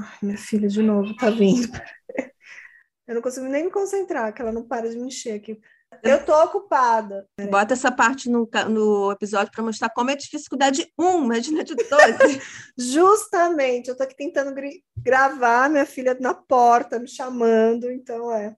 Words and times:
Ai, 0.00 0.18
minha 0.22 0.38
filha 0.38 0.68
de 0.68 0.82
novo 0.82 1.14
tá 1.16 1.28
vindo. 1.30 1.68
Eu 3.06 3.16
não 3.16 3.22
consigo 3.22 3.46
nem 3.46 3.64
me 3.64 3.70
concentrar, 3.70 4.32
que 4.32 4.40
ela 4.40 4.52
não 4.52 4.66
para 4.66 4.88
de 4.88 4.96
me 4.96 5.08
encher 5.08 5.34
aqui. 5.34 5.60
Eu 6.02 6.24
tô 6.24 6.32
ocupada. 6.44 7.26
Bota 7.50 7.74
essa 7.74 7.90
parte 7.90 8.30
no, 8.30 8.48
no 8.68 9.10
episódio 9.10 9.52
para 9.52 9.64
mostrar 9.64 9.90
como 9.90 10.10
é 10.10 10.16
dificuldade 10.16 10.90
1, 10.96 11.24
imagina 11.24 11.64
de 11.64 11.74
12. 11.74 12.40
Justamente, 12.78 13.88
eu 13.88 13.96
tô 13.96 14.04
aqui 14.04 14.14
tentando 14.14 14.54
gravar, 14.96 15.68
minha 15.68 15.84
filha 15.84 16.16
na 16.20 16.32
porta 16.32 16.98
me 16.98 17.08
chamando, 17.08 17.90
então 17.90 18.32
é. 18.32 18.54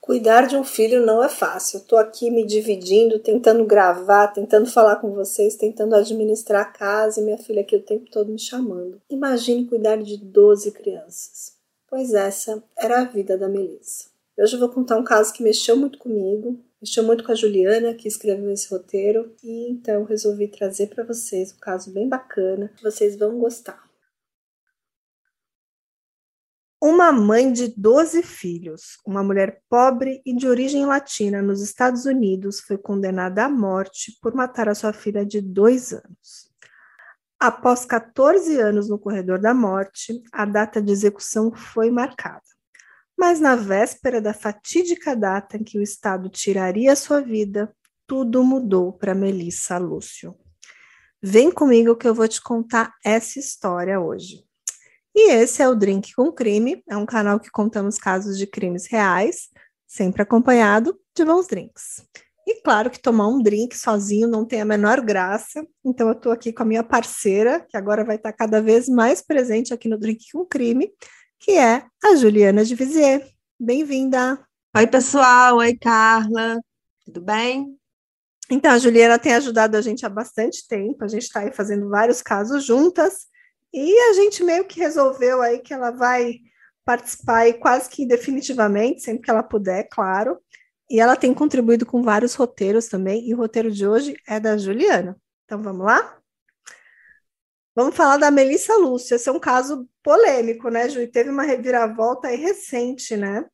Cuidar 0.00 0.46
de 0.46 0.56
um 0.56 0.64
filho 0.64 1.04
não 1.04 1.22
é 1.22 1.28
fácil. 1.28 1.80
Tô 1.80 1.96
aqui 1.96 2.30
me 2.30 2.44
dividindo, 2.44 3.18
tentando 3.18 3.64
gravar, 3.64 4.28
tentando 4.28 4.66
falar 4.66 4.96
com 4.96 5.12
vocês, 5.12 5.56
tentando 5.56 5.94
administrar 5.94 6.62
a 6.62 6.72
casa 6.72 7.20
e 7.20 7.24
minha 7.24 7.38
filha 7.38 7.60
aqui 7.60 7.76
o 7.76 7.82
tempo 7.82 8.10
todo 8.10 8.32
me 8.32 8.38
chamando. 8.38 9.00
Imagine 9.10 9.66
cuidar 9.66 9.96
de 9.96 10.16
12 10.16 10.72
crianças 10.72 11.60
pois 11.90 12.14
essa 12.14 12.62
era 12.78 13.00
a 13.00 13.04
vida 13.04 13.36
da 13.36 13.48
Melissa. 13.48 14.08
Hoje 14.38 14.54
eu 14.54 14.60
vou 14.60 14.68
contar 14.68 14.96
um 14.96 15.04
caso 15.04 15.32
que 15.32 15.42
mexeu 15.42 15.76
muito 15.76 15.98
comigo, 15.98 16.58
mexeu 16.80 17.02
muito 17.02 17.24
com 17.24 17.32
a 17.32 17.34
Juliana, 17.34 17.92
que 17.92 18.08
escreveu 18.08 18.50
esse 18.50 18.70
roteiro, 18.70 19.34
e 19.42 19.68
então 19.70 20.04
resolvi 20.04 20.46
trazer 20.46 20.86
para 20.86 21.04
vocês 21.04 21.52
um 21.52 21.60
caso 21.60 21.90
bem 21.90 22.08
bacana, 22.08 22.70
que 22.76 22.82
vocês 22.82 23.16
vão 23.16 23.38
gostar. 23.38 23.89
Uma 26.82 27.12
mãe 27.12 27.52
de 27.52 27.74
12 27.76 28.22
filhos, 28.22 28.98
uma 29.06 29.22
mulher 29.22 29.60
pobre 29.68 30.22
e 30.24 30.34
de 30.34 30.48
origem 30.48 30.86
latina 30.86 31.42
nos 31.42 31.60
Estados 31.60 32.06
Unidos, 32.06 32.60
foi 32.60 32.78
condenada 32.78 33.44
à 33.44 33.48
morte 33.50 34.18
por 34.22 34.34
matar 34.34 34.66
a 34.66 34.74
sua 34.74 34.90
filha 34.90 35.26
de 35.26 35.42
dois 35.42 35.92
anos. 35.92 36.50
Após 37.38 37.84
14 37.84 38.58
anos 38.58 38.88
no 38.88 38.98
corredor 38.98 39.38
da 39.38 39.52
morte, 39.52 40.22
a 40.32 40.46
data 40.46 40.80
de 40.80 40.90
execução 40.90 41.52
foi 41.54 41.90
marcada. 41.90 42.40
Mas 43.14 43.40
na 43.40 43.56
véspera 43.56 44.18
da 44.18 44.32
fatídica 44.32 45.14
data 45.14 45.58
em 45.58 45.62
que 45.62 45.78
o 45.78 45.82
Estado 45.82 46.30
tiraria 46.30 46.96
sua 46.96 47.20
vida, 47.20 47.70
tudo 48.06 48.42
mudou 48.42 48.90
para 48.90 49.14
Melissa 49.14 49.76
Lúcio. 49.76 50.34
Vem 51.22 51.50
comigo 51.52 51.94
que 51.94 52.08
eu 52.08 52.14
vou 52.14 52.26
te 52.26 52.40
contar 52.40 52.94
essa 53.04 53.38
história 53.38 54.00
hoje. 54.00 54.48
E 55.22 55.32
esse 55.32 55.62
é 55.62 55.68
o 55.68 55.74
Drink 55.74 56.14
com 56.14 56.32
Crime, 56.32 56.82
é 56.88 56.96
um 56.96 57.04
canal 57.04 57.38
que 57.38 57.50
contamos 57.50 57.98
casos 57.98 58.38
de 58.38 58.46
crimes 58.46 58.86
reais, 58.86 59.50
sempre 59.86 60.22
acompanhado 60.22 60.98
de 61.14 61.22
bons 61.26 61.46
drinks. 61.46 62.02
E 62.46 62.62
claro 62.62 62.88
que 62.88 62.98
tomar 62.98 63.28
um 63.28 63.42
drink 63.42 63.76
sozinho 63.76 64.26
não 64.26 64.46
tem 64.46 64.62
a 64.62 64.64
menor 64.64 65.02
graça. 65.02 65.62
Então 65.84 66.08
eu 66.08 66.14
estou 66.14 66.32
aqui 66.32 66.54
com 66.54 66.62
a 66.62 66.66
minha 66.66 66.82
parceira, 66.82 67.60
que 67.68 67.76
agora 67.76 68.02
vai 68.02 68.16
estar 68.16 68.32
cada 68.32 68.62
vez 68.62 68.88
mais 68.88 69.20
presente 69.20 69.74
aqui 69.74 69.90
no 69.90 69.98
Drink 69.98 70.24
com 70.32 70.46
Crime, 70.46 70.90
que 71.38 71.50
é 71.50 71.84
a 72.02 72.16
Juliana 72.16 72.64
de 72.64 72.74
Vizier. 72.74 73.30
Bem-vinda. 73.60 74.42
Oi, 74.74 74.86
pessoal. 74.86 75.58
Oi, 75.58 75.76
Carla. 75.76 76.58
Tudo 77.04 77.20
bem? 77.20 77.78
Então, 78.50 78.72
a 78.72 78.78
Juliana 78.78 79.18
tem 79.18 79.34
ajudado 79.34 79.76
a 79.76 79.82
gente 79.82 80.06
há 80.06 80.08
bastante 80.08 80.66
tempo. 80.66 81.04
A 81.04 81.08
gente 81.08 81.24
está 81.24 81.40
aí 81.40 81.52
fazendo 81.52 81.90
vários 81.90 82.22
casos 82.22 82.64
juntas. 82.64 83.28
E 83.72 83.98
a 84.10 84.12
gente 84.14 84.42
meio 84.42 84.64
que 84.64 84.80
resolveu 84.80 85.40
aí 85.42 85.60
que 85.60 85.72
ela 85.72 85.90
vai 85.90 86.40
participar 86.84 87.38
aí 87.38 87.54
quase 87.54 87.88
que 87.88 88.06
definitivamente, 88.06 89.02
sempre 89.02 89.22
que 89.22 89.30
ela 89.30 89.42
puder, 89.42 89.88
claro. 89.90 90.38
E 90.90 90.98
ela 90.98 91.14
tem 91.16 91.32
contribuído 91.32 91.86
com 91.86 92.02
vários 92.02 92.34
roteiros 92.34 92.88
também, 92.88 93.28
e 93.28 93.34
o 93.34 93.36
roteiro 93.36 93.70
de 93.70 93.86
hoje 93.86 94.16
é 94.26 94.40
da 94.40 94.58
Juliana. 94.58 95.16
Então 95.44 95.62
vamos 95.62 95.86
lá? 95.86 96.18
Vamos 97.76 97.94
falar 97.94 98.16
da 98.16 98.30
Melissa 98.30 98.74
Lúcia. 98.76 99.14
Esse 99.14 99.28
é 99.28 99.32
um 99.32 99.38
caso 99.38 99.88
polêmico, 100.02 100.68
né, 100.68 100.88
Ju? 100.88 101.06
teve 101.06 101.30
uma 101.30 101.44
reviravolta 101.44 102.28
aí 102.28 102.36
recente, 102.36 103.16
né? 103.16 103.44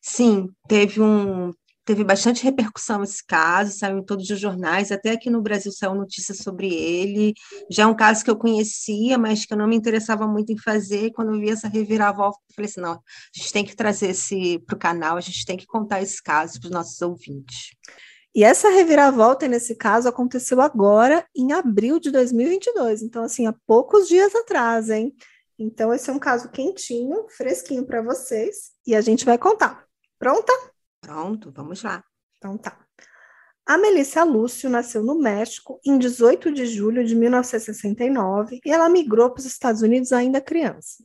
Sim, 0.00 0.48
teve 0.66 1.00
um 1.00 1.52
teve 1.84 2.02
bastante 2.02 2.42
repercussão 2.42 3.02
esse 3.02 3.24
caso, 3.24 3.76
saiu 3.76 3.98
em 3.98 4.04
todos 4.04 4.28
os 4.30 4.40
jornais, 4.40 4.90
até 4.90 5.10
aqui 5.10 5.28
no 5.28 5.42
Brasil 5.42 5.70
saiu 5.70 5.94
notícia 5.94 6.34
sobre 6.34 6.72
ele. 6.72 7.34
Já 7.70 7.84
é 7.84 7.86
um 7.86 7.94
caso 7.94 8.24
que 8.24 8.30
eu 8.30 8.36
conhecia, 8.36 9.18
mas 9.18 9.44
que 9.44 9.52
eu 9.52 9.58
não 9.58 9.68
me 9.68 9.76
interessava 9.76 10.26
muito 10.26 10.52
em 10.52 10.58
fazer. 10.58 11.12
Quando 11.12 11.34
eu 11.34 11.40
vi 11.40 11.50
essa 11.50 11.68
reviravolta, 11.68 12.38
eu 12.48 12.54
falei 12.54 12.70
assim: 12.70 12.80
não, 12.80 12.92
a 12.92 13.00
gente 13.36 13.52
tem 13.52 13.64
que 13.64 13.76
trazer 13.76 14.10
esse 14.10 14.58
para 14.60 14.74
o 14.74 14.78
canal, 14.78 15.16
a 15.16 15.20
gente 15.20 15.44
tem 15.44 15.56
que 15.56 15.66
contar 15.66 16.00
esse 16.02 16.22
caso 16.22 16.58
para 16.58 16.66
os 16.66 16.72
nossos 16.72 17.00
ouvintes. 17.02 17.70
E 18.34 18.42
essa 18.42 18.68
reviravolta 18.68 19.46
nesse 19.46 19.76
caso 19.76 20.08
aconteceu 20.08 20.60
agora, 20.60 21.24
em 21.36 21.52
abril 21.52 22.00
de 22.00 22.10
2022. 22.10 23.02
Então, 23.02 23.22
assim, 23.22 23.46
há 23.46 23.54
poucos 23.64 24.08
dias 24.08 24.34
atrás, 24.34 24.90
hein? 24.90 25.14
Então, 25.56 25.94
esse 25.94 26.10
é 26.10 26.12
um 26.12 26.18
caso 26.18 26.50
quentinho, 26.50 27.26
fresquinho 27.28 27.86
para 27.86 28.02
vocês, 28.02 28.72
e 28.84 28.96
a 28.96 29.00
gente 29.00 29.24
vai 29.24 29.38
contar. 29.38 29.86
Pronta? 30.18 30.52
Pronto, 31.04 31.52
vamos 31.52 31.82
lá. 31.82 32.02
Então 32.38 32.56
tá. 32.56 32.78
A 33.66 33.76
Melissa 33.76 34.24
Lúcio 34.24 34.70
nasceu 34.70 35.02
no 35.02 35.18
México 35.18 35.78
em 35.84 35.98
18 35.98 36.50
de 36.50 36.64
julho 36.64 37.04
de 37.04 37.14
1969 37.14 38.60
e 38.64 38.70
ela 38.70 38.88
migrou 38.88 39.30
para 39.30 39.40
os 39.40 39.44
Estados 39.44 39.82
Unidos 39.82 40.12
ainda 40.12 40.40
criança. 40.40 41.04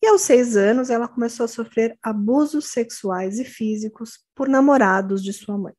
E 0.00 0.06
aos 0.06 0.22
seis 0.22 0.56
anos, 0.56 0.88
ela 0.88 1.08
começou 1.08 1.44
a 1.44 1.48
sofrer 1.48 1.98
abusos 2.00 2.68
sexuais 2.68 3.40
e 3.40 3.44
físicos 3.44 4.24
por 4.36 4.48
namorados 4.48 5.22
de 5.22 5.32
sua 5.32 5.58
mãe. 5.58 5.74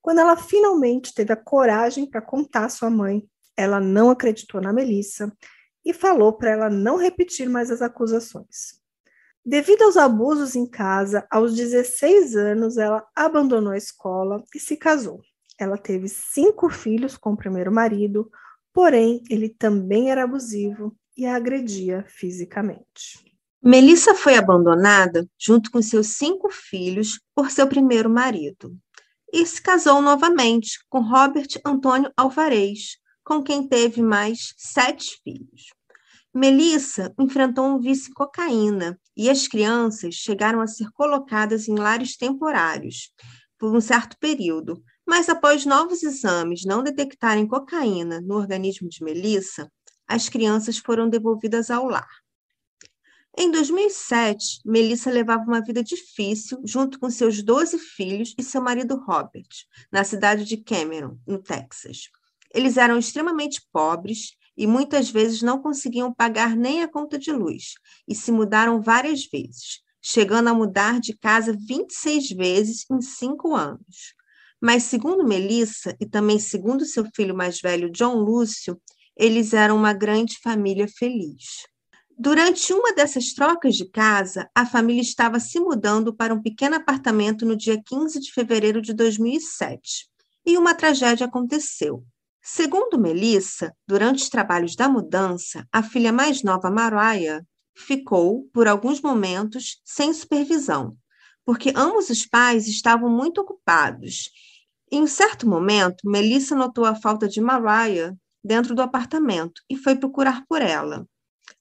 Quando 0.00 0.18
ela 0.18 0.36
finalmente 0.36 1.14
teve 1.14 1.32
a 1.32 1.36
coragem 1.36 2.10
para 2.10 2.20
contar 2.20 2.64
à 2.64 2.68
sua 2.68 2.90
mãe, 2.90 3.24
ela 3.56 3.78
não 3.78 4.10
acreditou 4.10 4.60
na 4.60 4.72
Melissa 4.72 5.32
e 5.84 5.92
falou 5.92 6.32
para 6.32 6.50
ela 6.50 6.68
não 6.68 6.96
repetir 6.96 7.48
mais 7.48 7.70
as 7.70 7.80
acusações. 7.80 8.81
Devido 9.44 9.82
aos 9.82 9.96
abusos 9.96 10.54
em 10.54 10.66
casa, 10.66 11.26
aos 11.30 11.56
16 11.56 12.36
anos, 12.36 12.78
ela 12.78 13.04
abandonou 13.14 13.72
a 13.72 13.76
escola 13.76 14.44
e 14.54 14.60
se 14.60 14.76
casou. 14.76 15.20
Ela 15.58 15.76
teve 15.76 16.08
cinco 16.08 16.70
filhos 16.70 17.16
com 17.16 17.32
o 17.32 17.36
primeiro 17.36 17.72
marido, 17.72 18.30
porém, 18.72 19.22
ele 19.28 19.48
também 19.48 20.10
era 20.10 20.24
abusivo 20.24 20.96
e 21.16 21.26
a 21.26 21.36
agredia 21.36 22.04
fisicamente. 22.08 23.24
Melissa 23.62 24.14
foi 24.14 24.36
abandonada 24.36 25.26
junto 25.38 25.70
com 25.70 25.82
seus 25.82 26.16
cinco 26.16 26.50
filhos 26.50 27.20
por 27.34 27.50
seu 27.50 27.68
primeiro 27.68 28.10
marido 28.10 28.76
e 29.32 29.46
se 29.46 29.62
casou 29.62 30.02
novamente 30.02 30.78
com 30.90 31.00
Robert 31.00 31.48
Antônio 31.64 32.12
Alvarez, 32.16 32.98
com 33.24 33.42
quem 33.42 33.66
teve 33.66 34.02
mais 34.02 34.52
sete 34.58 35.20
filhos. 35.22 35.72
Melissa 36.34 37.14
enfrentou 37.18 37.66
um 37.66 37.78
vício 37.78 38.12
cocaína 38.14 38.98
e 39.14 39.28
as 39.28 39.46
crianças 39.46 40.14
chegaram 40.14 40.60
a 40.60 40.66
ser 40.66 40.90
colocadas 40.92 41.68
em 41.68 41.74
lares 41.74 42.16
temporários 42.16 43.12
por 43.58 43.74
um 43.76 43.80
certo 43.80 44.16
período, 44.18 44.82
mas 45.06 45.28
após 45.28 45.66
novos 45.66 46.02
exames 46.02 46.64
não 46.64 46.82
detectarem 46.82 47.46
cocaína 47.46 48.20
no 48.20 48.34
organismo 48.34 48.88
de 48.88 49.04
Melissa, 49.04 49.70
as 50.08 50.28
crianças 50.28 50.78
foram 50.78 51.08
devolvidas 51.08 51.70
ao 51.70 51.86
lar. 51.86 52.08
Em 53.36 53.50
2007, 53.50 54.60
Melissa 54.64 55.10
levava 55.10 55.44
uma 55.44 55.62
vida 55.62 55.82
difícil 55.82 56.60
junto 56.64 56.98
com 56.98 57.10
seus 57.10 57.42
12 57.42 57.78
filhos 57.78 58.34
e 58.38 58.42
seu 58.42 58.60
marido 58.60 58.96
Robert, 58.96 59.48
na 59.90 60.02
cidade 60.02 60.44
de 60.44 60.58
Cameron, 60.58 61.18
no 61.26 61.38
Texas. 61.38 62.10
Eles 62.54 62.76
eram 62.76 62.98
extremamente 62.98 63.66
pobres 63.72 64.32
e 64.56 64.66
muitas 64.66 65.10
vezes 65.10 65.42
não 65.42 65.60
conseguiam 65.60 66.12
pagar 66.12 66.56
nem 66.56 66.82
a 66.82 66.88
conta 66.88 67.18
de 67.18 67.32
luz 67.32 67.74
e 68.06 68.14
se 68.14 68.30
mudaram 68.30 68.80
várias 68.80 69.24
vezes, 69.26 69.80
chegando 70.00 70.48
a 70.48 70.54
mudar 70.54 71.00
de 71.00 71.16
casa 71.16 71.56
26 71.56 72.30
vezes 72.30 72.84
em 72.90 73.00
cinco 73.00 73.54
anos. 73.54 74.14
Mas, 74.60 74.84
segundo 74.84 75.26
Melissa 75.26 75.96
e 76.00 76.06
também 76.06 76.38
segundo 76.38 76.84
seu 76.84 77.04
filho 77.14 77.34
mais 77.34 77.60
velho, 77.60 77.90
John 77.90 78.14
Lúcio, 78.14 78.80
eles 79.16 79.52
eram 79.52 79.76
uma 79.76 79.92
grande 79.92 80.38
família 80.38 80.86
feliz. 80.88 81.66
Durante 82.16 82.72
uma 82.72 82.94
dessas 82.94 83.32
trocas 83.32 83.74
de 83.74 83.90
casa, 83.90 84.48
a 84.54 84.64
família 84.64 85.00
estava 85.00 85.40
se 85.40 85.58
mudando 85.58 86.14
para 86.14 86.32
um 86.32 86.40
pequeno 86.40 86.76
apartamento 86.76 87.44
no 87.44 87.56
dia 87.56 87.82
15 87.84 88.20
de 88.20 88.32
fevereiro 88.32 88.80
de 88.80 88.92
2007. 88.92 90.08
E 90.46 90.56
uma 90.56 90.74
tragédia 90.74 91.26
aconteceu. 91.26 92.04
Segundo 92.44 92.98
Melissa, 92.98 93.72
durante 93.86 94.24
os 94.24 94.28
trabalhos 94.28 94.74
da 94.74 94.88
mudança, 94.88 95.64
a 95.70 95.80
filha 95.80 96.12
mais 96.12 96.42
nova, 96.42 96.72
Mariah, 96.72 97.40
ficou, 97.72 98.50
por 98.52 98.66
alguns 98.66 99.00
momentos, 99.00 99.80
sem 99.84 100.12
supervisão, 100.12 100.96
porque 101.44 101.72
ambos 101.76 102.10
os 102.10 102.26
pais 102.26 102.66
estavam 102.66 103.08
muito 103.08 103.40
ocupados. 103.40 104.28
Em 104.90 105.02
um 105.02 105.06
certo 105.06 105.48
momento, 105.48 106.04
Melissa 106.04 106.56
notou 106.56 106.84
a 106.84 106.96
falta 106.96 107.28
de 107.28 107.40
Mariah 107.40 108.12
dentro 108.42 108.74
do 108.74 108.82
apartamento 108.82 109.62
e 109.70 109.76
foi 109.76 109.94
procurar 109.94 110.44
por 110.48 110.60
ela. 110.60 111.06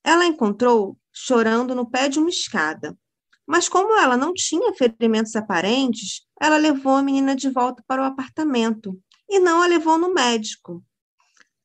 Ela 0.04 0.24
a 0.24 0.28
encontrou 0.28 0.98
chorando 1.14 1.76
no 1.76 1.88
pé 1.88 2.10
de 2.10 2.18
uma 2.18 2.30
escada. 2.30 2.98
Mas 3.46 3.70
como 3.70 3.96
ela 4.00 4.18
não 4.18 4.34
tinha 4.34 4.74
ferimentos 4.74 5.36
aparentes, 5.36 6.26
ela 6.42 6.58
levou 6.58 6.96
a 6.96 7.04
menina 7.04 7.36
de 7.36 7.52
volta 7.52 7.84
para 7.86 8.02
o 8.02 8.06
apartamento 8.06 9.00
e 9.32 9.40
não 9.40 9.62
a 9.62 9.66
levou 9.66 9.98
no 9.98 10.14
médico. 10.14 10.84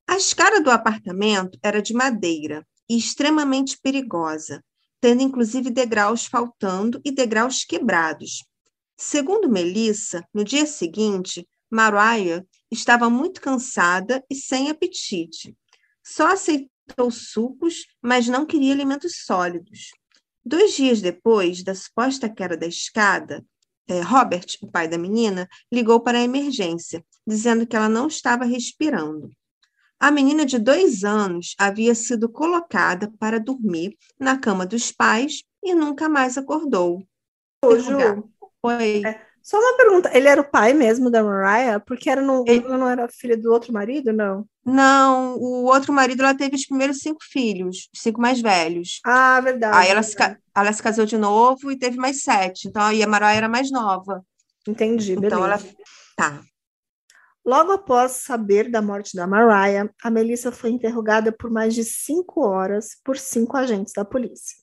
A 0.07 0.17
escada 0.17 0.61
do 0.61 0.71
apartamento 0.71 1.59
era 1.61 1.83
de 1.83 1.93
madeira 1.93 2.65
e 2.89 2.97
extremamente 2.97 3.77
perigosa, 3.83 4.65
tendo 5.01 5.21
inclusive 5.23 5.69
degraus 5.69 6.27
faltando 6.27 7.01
e 7.05 7.11
degraus 7.11 7.65
quebrados. 7.65 8.45
Segundo 8.97 9.51
Melissa, 9.51 10.25
no 10.33 10.45
dia 10.45 10.65
seguinte, 10.65 11.47
Mariah 11.69 12.47
estava 12.71 13.11
muito 13.11 13.41
cansada 13.41 14.25
e 14.31 14.37
sem 14.37 14.71
apetite. 14.71 15.57
Só 16.05 16.29
aceitou 16.29 17.11
sucos, 17.11 17.85
mas 18.01 18.29
não 18.29 18.47
queria 18.47 18.73
alimentos 18.73 19.25
sólidos. 19.25 19.91
Dois 20.45 20.77
dias 20.77 21.01
depois 21.01 21.65
da 21.65 21.75
suposta 21.75 22.29
queda 22.29 22.57
da 22.57 22.67
escada, 22.69 23.45
Robert, 24.03 24.47
o 24.62 24.71
pai 24.71 24.88
da 24.88 24.99
menina, 24.99 25.49
ligou 25.73 26.00
para 26.00 26.19
a 26.19 26.23
emergência, 26.23 27.05
dizendo 27.27 27.67
que 27.67 27.77
ela 27.77 27.88
não 27.88 28.06
estava 28.06 28.44
respirando. 28.44 29.31
A 29.99 30.11
menina 30.11 30.44
de 30.44 30.59
dois 30.59 31.05
anos 31.05 31.55
havia 31.59 31.94
sido 31.94 32.29
colocada 32.29 33.11
para 33.19 33.41
dormir 33.41 33.97
na 34.19 34.38
cama 34.38 34.67
dos 34.67 34.93
pais 34.93 35.43
e 35.62 35.75
nunca 35.75 36.09
mais 36.09 36.37
acordou. 36.37 37.03
Ô, 37.65 37.79
Ju, 37.79 38.31
Oi. 38.62 39.03
É, 39.06 39.25
só 39.46 39.60
uma 39.60 39.76
pergunta, 39.76 40.10
ele 40.12 40.26
era 40.26 40.40
o 40.40 40.50
pai 40.50 40.72
mesmo 40.72 41.08
da 41.08 41.22
Mariah? 41.22 41.78
Porque 41.78 42.10
era 42.10 42.20
no, 42.20 42.43
ele... 42.48 42.64
ela 42.64 42.76
não 42.76 42.90
era 42.90 43.06
filha 43.06 43.37
do 43.37 43.52
outro 43.52 43.72
marido, 43.72 44.12
não? 44.12 44.44
Não, 44.64 45.37
o 45.37 45.66
outro 45.66 45.93
marido 45.93 46.25
ela 46.25 46.37
teve 46.37 46.56
os 46.56 46.66
primeiros 46.66 46.98
cinco 46.98 47.20
filhos, 47.22 47.88
cinco 47.94 48.20
mais 48.20 48.40
velhos. 48.40 48.98
Ah, 49.04 49.40
verdade. 49.40 49.76
Aí 49.76 49.88
ela 49.88 50.02
se, 50.02 50.16
ela 50.52 50.72
se 50.72 50.82
casou 50.82 51.06
de 51.06 51.16
novo 51.16 51.70
e 51.70 51.78
teve 51.78 51.96
mais 51.96 52.25
sete. 52.25 52.66
Então, 52.66 52.82
aí 52.82 53.04
a 53.04 53.06
Mariah 53.06 53.37
era 53.37 53.48
mais 53.48 53.70
nova. 53.70 54.20
Entendi, 54.66 55.12
então, 55.12 55.43
beleza. 55.43 55.44
Ela... 55.44 55.60
Tá. 56.16 56.40
Logo 57.44 57.70
após 57.70 58.10
saber 58.14 58.69
da 58.69 58.82
morte 58.82 59.14
da 59.14 59.28
Mariah, 59.28 59.88
a 60.02 60.10
Melissa 60.10 60.50
foi 60.50 60.70
interrogada 60.70 61.31
por 61.31 61.52
mais 61.52 61.72
de 61.72 61.84
cinco 61.84 62.40
horas 62.44 62.96
por 63.04 63.16
cinco 63.16 63.56
agentes 63.56 63.93
da 63.93 64.04
polícia. 64.04 64.56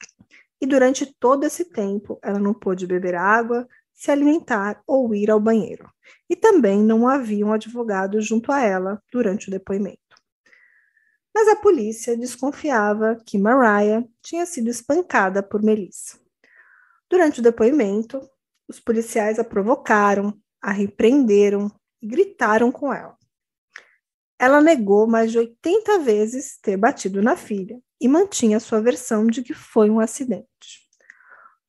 E 0.59 0.65
durante 0.65 1.05
todo 1.05 1.45
esse 1.45 1.63
tempo, 1.63 2.19
ela 2.21 2.39
não 2.39 2.53
pôde 2.53 2.85
beber 2.85 3.15
água, 3.15 3.65
se 4.03 4.11
alimentar 4.11 4.83
ou 4.85 5.15
ir 5.15 5.31
ao 5.31 5.39
banheiro. 5.39 5.89
E 6.29 6.35
também 6.35 6.83
não 6.83 7.07
havia 7.07 7.45
um 7.45 7.53
advogado 7.53 8.19
junto 8.19 8.51
a 8.51 8.61
ela 8.61 9.01
durante 9.09 9.47
o 9.47 9.51
depoimento. 9.51 9.97
Mas 11.33 11.47
a 11.47 11.55
polícia 11.55 12.17
desconfiava 12.17 13.15
que 13.25 13.37
Mariah 13.37 14.05
tinha 14.21 14.45
sido 14.45 14.69
espancada 14.69 15.41
por 15.41 15.63
Melissa. 15.63 16.19
Durante 17.09 17.39
o 17.39 17.43
depoimento, 17.43 18.19
os 18.67 18.77
policiais 18.77 19.39
a 19.39 19.43
provocaram, 19.43 20.37
a 20.61 20.71
repreenderam 20.71 21.71
e 22.01 22.07
gritaram 22.07 22.73
com 22.73 22.93
ela. 22.93 23.17
Ela 24.37 24.59
negou 24.59 25.07
mais 25.07 25.31
de 25.31 25.37
80 25.37 25.99
vezes 25.99 26.57
ter 26.61 26.75
batido 26.75 27.21
na 27.21 27.37
filha 27.37 27.79
e 28.01 28.09
mantinha 28.09 28.59
sua 28.59 28.81
versão 28.81 29.25
de 29.25 29.41
que 29.41 29.53
foi 29.53 29.89
um 29.89 30.01
acidente. 30.01 30.82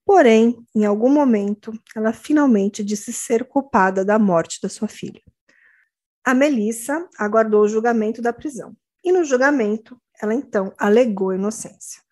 Porém, 0.05 0.57
em 0.75 0.85
algum 0.85 1.09
momento, 1.09 1.73
ela 1.97 2.13
finalmente 2.13 2.85
disse 2.85 3.13
ser 3.13 3.45
culpada 3.45 4.05
da 4.05 4.19
morte 4.19 4.61
da 4.63 4.69
sua 4.69 4.89
filha. 4.89 5.23
A 6.25 6.35
Melissa 6.35 7.09
aguardou 7.19 7.63
o 7.63 7.69
julgamento 7.69 8.21
da 8.21 8.33
prisão, 8.33 8.77
e 9.03 9.13
no 9.13 9.25
julgamento, 9.25 10.01
ela 10.21 10.35
então 10.35 10.73
alegou 10.79 11.33
inocência. 11.33 12.03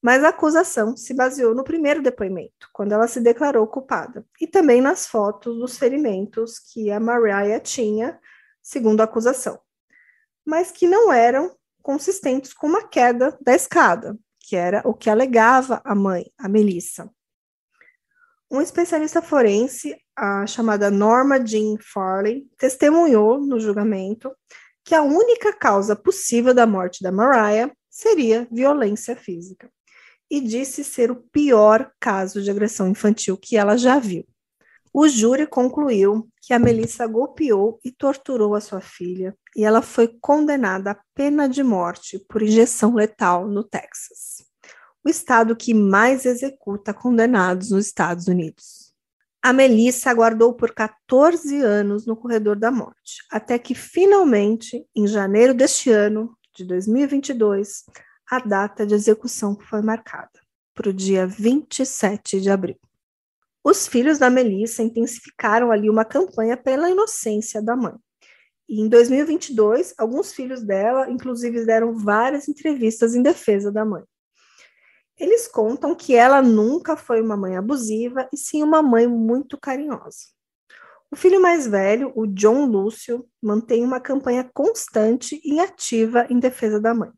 Mas 0.00 0.22
a 0.22 0.28
acusação 0.28 0.96
se 0.96 1.12
baseou 1.12 1.54
no 1.54 1.64
primeiro 1.64 2.00
depoimento, 2.02 2.68
quando 2.72 2.92
ela 2.92 3.08
se 3.08 3.20
declarou 3.20 3.66
culpada, 3.66 4.24
e 4.40 4.46
também 4.46 4.80
nas 4.80 5.06
fotos 5.06 5.58
dos 5.58 5.76
ferimentos 5.76 6.58
que 6.58 6.90
a 6.90 7.00
Mariah 7.00 7.60
tinha, 7.60 8.18
segundo 8.62 9.00
a 9.00 9.04
acusação, 9.04 9.58
mas 10.44 10.70
que 10.70 10.86
não 10.86 11.12
eram 11.12 11.54
consistentes 11.82 12.52
com 12.52 12.66
uma 12.66 12.86
queda 12.86 13.36
da 13.40 13.54
escada, 13.54 14.16
que 14.40 14.54
era 14.54 14.82
o 14.84 14.94
que 14.94 15.10
alegava 15.10 15.80
a 15.84 15.94
mãe, 15.94 16.30
a 16.38 16.48
Melissa. 16.48 17.10
Um 18.50 18.62
especialista 18.62 19.20
forense, 19.20 19.94
a 20.16 20.46
chamada 20.46 20.90
Norma 20.90 21.44
Jean 21.44 21.76
Farley, 21.78 22.46
testemunhou 22.56 23.38
no 23.38 23.60
julgamento 23.60 24.32
que 24.82 24.94
a 24.94 25.02
única 25.02 25.52
causa 25.52 25.94
possível 25.94 26.54
da 26.54 26.66
morte 26.66 27.02
da 27.02 27.12
Mariah 27.12 27.70
seria 27.90 28.48
violência 28.50 29.14
física, 29.14 29.70
e 30.30 30.40
disse 30.40 30.82
ser 30.82 31.10
o 31.10 31.16
pior 31.30 31.92
caso 32.00 32.40
de 32.40 32.50
agressão 32.50 32.88
infantil 32.88 33.36
que 33.36 33.54
ela 33.54 33.76
já 33.76 33.98
viu. 33.98 34.26
O 34.94 35.06
júri 35.06 35.46
concluiu 35.46 36.26
que 36.40 36.54
a 36.54 36.58
Melissa 36.58 37.06
golpeou 37.06 37.78
e 37.84 37.92
torturou 37.92 38.54
a 38.54 38.62
sua 38.62 38.80
filha, 38.80 39.36
e 39.54 39.62
ela 39.62 39.82
foi 39.82 40.08
condenada 40.22 40.92
à 40.92 41.00
pena 41.14 41.46
de 41.46 41.62
morte 41.62 42.18
por 42.26 42.40
injeção 42.40 42.94
letal 42.94 43.46
no 43.46 43.62
Texas 43.62 44.47
o 45.08 45.10
estado 45.10 45.56
que 45.56 45.72
mais 45.72 46.26
executa 46.26 46.92
condenados 46.92 47.70
nos 47.70 47.86
Estados 47.86 48.28
Unidos. 48.28 48.92
A 49.42 49.52
Melissa 49.52 50.10
aguardou 50.10 50.52
por 50.52 50.74
14 50.74 51.56
anos 51.62 52.04
no 52.04 52.14
corredor 52.14 52.56
da 52.56 52.70
morte, 52.70 53.24
até 53.30 53.58
que 53.58 53.74
finalmente, 53.74 54.86
em 54.94 55.06
janeiro 55.06 55.54
deste 55.54 55.90
ano, 55.90 56.36
de 56.54 56.64
2022, 56.64 57.84
a 58.30 58.38
data 58.40 58.84
de 58.84 58.94
execução 58.94 59.58
foi 59.58 59.80
marcada 59.80 60.28
para 60.74 60.90
o 60.90 60.92
dia 60.92 61.26
27 61.26 62.40
de 62.40 62.50
abril. 62.50 62.76
Os 63.64 63.86
filhos 63.86 64.18
da 64.18 64.28
Melissa 64.28 64.82
intensificaram 64.82 65.70
ali 65.70 65.88
uma 65.88 66.04
campanha 66.04 66.56
pela 66.56 66.90
inocência 66.90 67.62
da 67.62 67.74
mãe. 67.74 67.94
E 68.68 68.82
em 68.82 68.88
2022, 68.88 69.94
alguns 69.96 70.32
filhos 70.32 70.62
dela, 70.62 71.10
inclusive, 71.10 71.64
deram 71.64 71.96
várias 71.96 72.48
entrevistas 72.48 73.14
em 73.14 73.22
defesa 73.22 73.72
da 73.72 73.84
mãe. 73.84 74.04
Eles 75.18 75.48
contam 75.48 75.94
que 75.94 76.14
ela 76.14 76.40
nunca 76.40 76.96
foi 76.96 77.20
uma 77.20 77.36
mãe 77.36 77.56
abusiva 77.56 78.28
e 78.32 78.36
sim 78.36 78.62
uma 78.62 78.82
mãe 78.82 79.06
muito 79.06 79.58
carinhosa. 79.58 80.28
O 81.10 81.16
filho 81.16 81.40
mais 81.40 81.66
velho, 81.66 82.12
o 82.14 82.26
John 82.26 82.66
Lúcio, 82.66 83.26
mantém 83.42 83.82
uma 83.82 83.98
campanha 83.98 84.48
constante 84.52 85.40
e 85.42 85.58
ativa 85.58 86.26
em 86.28 86.38
defesa 86.38 86.78
da 86.78 86.94
mãe. 86.94 87.10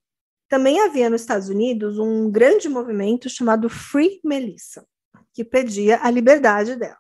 Também 0.49 0.81
havia 0.81 1.11
nos 1.11 1.21
Estados 1.21 1.49
Unidos 1.49 1.99
um 1.99 2.31
grande 2.31 2.69
movimento 2.69 3.29
chamado 3.29 3.69
Free 3.69 4.21
Melissa, 4.25 4.87
que 5.35 5.45
pedia 5.45 6.01
a 6.03 6.11
liberdade 6.11 6.77
dela. 6.77 6.99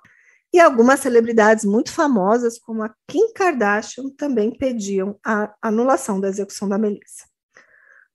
E 0.52 0.58
algumas 0.58 1.00
celebridades 1.00 1.64
muito 1.64 1.92
famosas, 1.92 2.58
como 2.58 2.82
a 2.82 2.92
Kim 3.06 3.32
Kardashian, 3.32 4.10
também 4.16 4.56
pediam 4.56 5.16
a 5.24 5.54
anulação 5.62 6.20
da 6.20 6.28
execução 6.28 6.68
da 6.68 6.76
Melissa. 6.76 7.24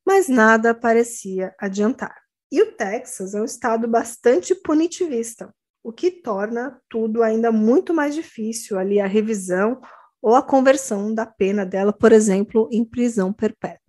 Mas 0.05 0.27
nada 0.27 0.73
parecia 0.75 1.55
adiantar. 1.57 2.24
E 2.51 2.61
o 2.61 2.71
Texas 2.73 3.33
é 3.33 3.41
um 3.41 3.45
estado 3.45 3.87
bastante 3.87 4.53
punitivista, 4.55 5.53
o 5.83 5.91
que 5.91 6.11
torna 6.11 6.79
tudo 6.89 7.23
ainda 7.23 7.51
muito 7.51 7.93
mais 7.93 8.15
difícil 8.15 8.77
ali 8.77 8.99
a 8.99 9.07
revisão 9.07 9.79
ou 10.21 10.35
a 10.35 10.41
conversão 10.41 11.13
da 11.13 11.25
pena 11.25 11.65
dela, 11.65 11.93
por 11.93 12.11
exemplo, 12.11 12.67
em 12.71 12.83
prisão 12.83 13.31
perpétua. 13.31 13.79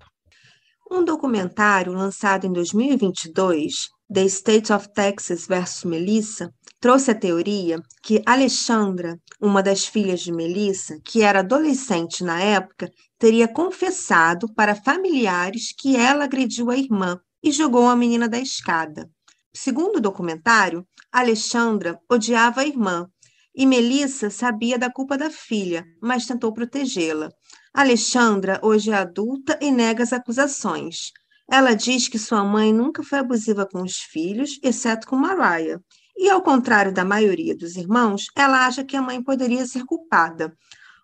Um 0.90 1.04
documentário 1.04 1.92
lançado 1.92 2.46
em 2.46 2.52
2022, 2.52 3.88
The 4.12 4.24
State 4.26 4.72
of 4.72 4.92
Texas 4.92 5.46
versus 5.46 5.84
Melissa, 5.84 6.52
trouxe 6.80 7.10
a 7.10 7.14
teoria 7.14 7.80
que 8.02 8.22
Alexandra, 8.24 9.18
uma 9.40 9.62
das 9.62 9.86
filhas 9.86 10.20
de 10.20 10.32
Melissa, 10.32 10.98
que 11.04 11.22
era 11.22 11.40
adolescente 11.40 12.22
na 12.22 12.40
época, 12.40 12.90
teria 13.18 13.48
confessado 13.48 14.52
para 14.54 14.74
familiares 14.74 15.74
que 15.76 15.96
ela 15.96 16.24
agrediu 16.24 16.70
a 16.70 16.76
irmã 16.76 17.20
e 17.46 17.52
jogou 17.52 17.88
a 17.88 17.94
menina 17.94 18.28
da 18.28 18.40
escada. 18.40 19.08
Segundo 19.54 19.98
o 19.98 20.00
documentário, 20.00 20.84
Alexandra 21.12 21.96
odiava 22.10 22.62
a 22.62 22.66
irmã 22.66 23.08
e 23.54 23.64
Melissa 23.64 24.30
sabia 24.30 24.76
da 24.76 24.90
culpa 24.90 25.16
da 25.16 25.30
filha, 25.30 25.86
mas 26.02 26.26
tentou 26.26 26.52
protegê-la. 26.52 27.30
Alexandra 27.72 28.58
hoje 28.64 28.90
é 28.90 28.94
adulta 28.94 29.56
e 29.62 29.70
nega 29.70 30.02
as 30.02 30.12
acusações. 30.12 31.12
Ela 31.48 31.74
diz 31.74 32.08
que 32.08 32.18
sua 32.18 32.42
mãe 32.42 32.72
nunca 32.72 33.04
foi 33.04 33.20
abusiva 33.20 33.64
com 33.64 33.80
os 33.80 33.98
filhos, 33.98 34.58
exceto 34.60 35.06
com 35.06 35.14
Mariah. 35.14 35.80
E, 36.16 36.28
ao 36.28 36.42
contrário 36.42 36.92
da 36.92 37.04
maioria 37.04 37.56
dos 37.56 37.76
irmãos, 37.76 38.24
ela 38.34 38.66
acha 38.66 38.82
que 38.82 38.96
a 38.96 39.02
mãe 39.02 39.22
poderia 39.22 39.64
ser 39.66 39.84
culpada. 39.84 40.52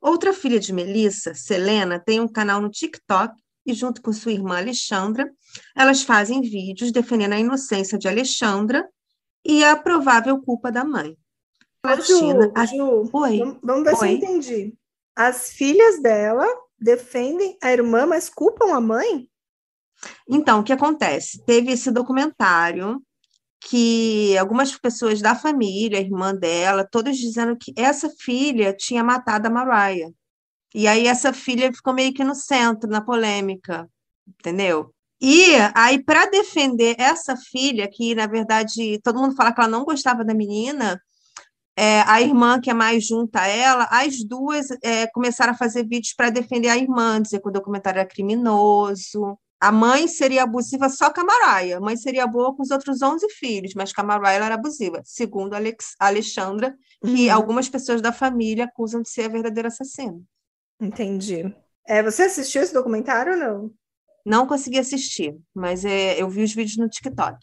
Outra 0.00 0.32
filha 0.34 0.58
de 0.58 0.72
Melissa, 0.72 1.34
Selena, 1.34 2.00
tem 2.00 2.18
um 2.18 2.26
canal 2.26 2.60
no 2.60 2.68
TikTok 2.68 3.32
e, 3.64 3.72
junto 3.74 4.02
com 4.02 4.12
sua 4.12 4.32
irmã 4.32 4.58
Alexandra, 4.58 5.30
elas 5.76 6.02
fazem 6.02 6.40
vídeos 6.40 6.92
defendendo 6.92 7.32
a 7.32 7.38
inocência 7.38 7.98
de 7.98 8.08
Alexandra 8.08 8.88
e 9.44 9.64
a 9.64 9.76
provável 9.76 10.40
culpa 10.40 10.70
da 10.70 10.84
mãe. 10.84 11.16
Ju, 12.06 12.52
a... 12.54 12.66
Ju, 12.66 13.10
Oi. 13.12 13.58
Vamos 13.62 13.84
ver 13.84 13.90
Oi. 13.90 13.96
se 13.96 14.04
eu 14.04 14.08
entendi. 14.08 14.74
As 15.16 15.50
filhas 15.50 16.00
dela 16.00 16.46
defendem 16.78 17.56
a 17.62 17.72
irmã, 17.72 18.06
mas 18.06 18.28
culpam 18.28 18.72
a 18.72 18.80
mãe? 18.80 19.28
Então, 20.28 20.60
o 20.60 20.64
que 20.64 20.72
acontece? 20.72 21.44
Teve 21.44 21.72
esse 21.72 21.90
documentário 21.90 23.02
que 23.60 24.36
algumas 24.38 24.76
pessoas 24.76 25.20
da 25.20 25.34
família, 25.34 25.98
a 25.98 26.02
irmã 26.02 26.34
dela, 26.34 26.86
todos 26.88 27.16
dizendo 27.16 27.56
que 27.56 27.72
essa 27.76 28.10
filha 28.10 28.72
tinha 28.72 29.04
matado 29.04 29.46
a 29.46 29.50
Mariah. 29.50 30.12
E 30.74 30.86
aí 30.86 31.06
essa 31.06 31.32
filha 31.32 31.72
ficou 31.72 31.92
meio 31.92 32.14
que 32.14 32.24
no 32.24 32.34
centro, 32.34 32.88
na 32.88 33.00
polêmica, 33.00 33.88
entendeu? 34.26 34.92
E 35.20 35.54
aí, 35.74 36.02
para 36.02 36.26
defender 36.26 36.96
essa 36.98 37.36
filha, 37.36 37.88
que 37.88 38.14
na 38.14 38.26
verdade 38.26 39.00
todo 39.04 39.20
mundo 39.20 39.36
fala 39.36 39.52
que 39.52 39.60
ela 39.60 39.70
não 39.70 39.84
gostava 39.84 40.24
da 40.24 40.34
menina, 40.34 41.00
é, 41.76 42.00
a 42.02 42.20
irmã 42.20 42.60
que 42.60 42.70
é 42.70 42.74
mais 42.74 43.06
junta 43.06 43.40
a 43.40 43.46
ela, 43.46 43.88
as 43.90 44.22
duas 44.24 44.66
é, 44.82 45.06
começaram 45.08 45.52
a 45.52 45.56
fazer 45.56 45.84
vídeos 45.84 46.12
para 46.14 46.28
defender 46.28 46.68
a 46.68 46.76
irmã, 46.76 47.20
dizer 47.20 47.40
que 47.40 47.48
o 47.48 47.52
documentário 47.52 48.00
era 48.00 48.08
criminoso. 48.08 49.38
A 49.60 49.70
mãe 49.70 50.08
seria 50.08 50.42
abusiva 50.42 50.88
só 50.88 51.08
com 51.08 51.20
a 51.20 51.24
Mariah. 51.24 51.76
A 51.76 51.80
mãe 51.80 51.96
seria 51.96 52.26
boa 52.26 52.52
com 52.54 52.62
os 52.62 52.72
outros 52.72 53.00
11 53.00 53.28
filhos, 53.30 53.74
mas 53.74 53.92
com 53.92 54.00
a 54.00 54.04
Mariah 54.04 54.44
era 54.44 54.54
abusiva, 54.56 55.00
segundo 55.04 55.54
a 55.54 55.58
Alex, 55.58 55.94
a 56.00 56.08
Alexandra, 56.08 56.74
que 57.00 57.28
uhum. 57.28 57.32
algumas 57.32 57.68
pessoas 57.68 58.02
da 58.02 58.12
família 58.12 58.64
acusam 58.64 59.00
de 59.02 59.08
ser 59.08 59.26
a 59.26 59.28
verdadeira 59.28 59.68
assassina. 59.68 60.20
Entendi. 60.82 61.54
É, 61.86 62.02
você 62.02 62.24
assistiu 62.24 62.60
esse 62.60 62.74
documentário 62.74 63.34
ou 63.34 63.38
não? 63.38 63.70
Não 64.26 64.46
consegui 64.46 64.78
assistir, 64.78 65.38
mas 65.54 65.84
é, 65.84 66.20
eu 66.20 66.28
vi 66.28 66.42
os 66.42 66.52
vídeos 66.52 66.76
no 66.76 66.88
TikTok. 66.88 67.38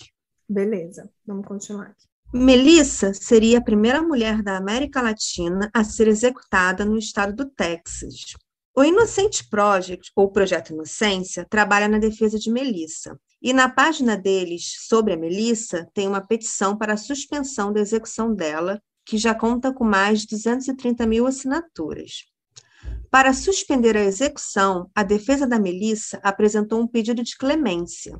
Beleza, 0.47 1.09
vamos 1.25 1.47
continuar 1.47 1.87
aqui. 1.87 2.07
Melissa 2.33 3.13
seria 3.13 3.57
a 3.57 3.63
primeira 3.63 4.01
mulher 4.01 4.43
da 4.43 4.57
América 4.57 5.01
Latina 5.01 5.69
a 5.73 5.83
ser 5.83 6.07
executada 6.07 6.83
no 6.83 6.97
estado 6.97 7.33
do 7.33 7.49
Texas. 7.49 8.35
O 8.75 8.83
Innocent 8.83 9.49
Project, 9.49 10.11
ou 10.15 10.31
Projeto 10.31 10.73
Inocência, 10.73 11.45
trabalha 11.49 11.87
na 11.87 11.97
defesa 11.97 12.37
de 12.37 12.51
Melissa. 12.51 13.19
E 13.41 13.53
na 13.53 13.69
página 13.69 14.17
deles 14.17 14.75
sobre 14.87 15.13
a 15.13 15.17
Melissa, 15.17 15.89
tem 15.93 16.07
uma 16.07 16.21
petição 16.21 16.77
para 16.77 16.93
a 16.93 16.97
suspensão 16.97 17.71
da 17.71 17.79
execução 17.79 18.33
dela, 18.33 18.81
que 19.05 19.17
já 19.17 19.33
conta 19.33 19.73
com 19.73 19.83
mais 19.83 20.21
de 20.21 20.27
230 20.27 21.07
mil 21.07 21.25
assinaturas. 21.25 22.25
Para 23.11 23.33
suspender 23.33 23.97
a 23.97 24.03
execução, 24.03 24.87
a 24.93 25.01
defesa 25.01 25.47
da 25.47 25.57
Melissa 25.57 26.19
apresentou 26.21 26.79
um 26.79 26.87
pedido 26.87 27.23
de 27.23 27.35
clemência. 27.35 28.15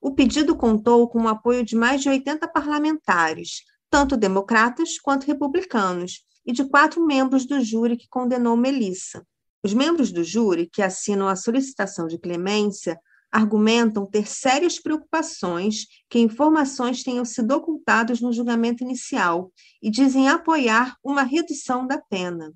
O 0.00 0.14
pedido 0.14 0.56
contou 0.56 1.08
com 1.08 1.22
o 1.22 1.28
apoio 1.28 1.64
de 1.64 1.74
mais 1.74 2.00
de 2.00 2.08
80 2.08 2.46
parlamentares, 2.46 3.64
tanto 3.90 4.16
democratas 4.16 4.96
quanto 4.96 5.26
republicanos, 5.26 6.24
e 6.46 6.52
de 6.52 6.64
quatro 6.64 7.04
membros 7.04 7.46
do 7.46 7.60
júri 7.60 7.96
que 7.96 8.06
condenou 8.08 8.56
Melissa. 8.56 9.26
Os 9.60 9.74
membros 9.74 10.12
do 10.12 10.22
júri 10.22 10.70
que 10.72 10.82
assinam 10.82 11.26
a 11.26 11.34
solicitação 11.34 12.06
de 12.06 12.16
clemência 12.16 12.96
argumentam 13.32 14.06
ter 14.06 14.28
sérias 14.28 14.78
preocupações 14.78 15.86
que 16.08 16.20
informações 16.20 17.02
tenham 17.02 17.24
sido 17.24 17.50
ocultadas 17.56 18.20
no 18.20 18.32
julgamento 18.32 18.84
inicial 18.84 19.52
e 19.82 19.90
dizem 19.90 20.28
apoiar 20.28 20.96
uma 21.02 21.24
redução 21.24 21.88
da 21.88 21.98
pena. 21.98 22.54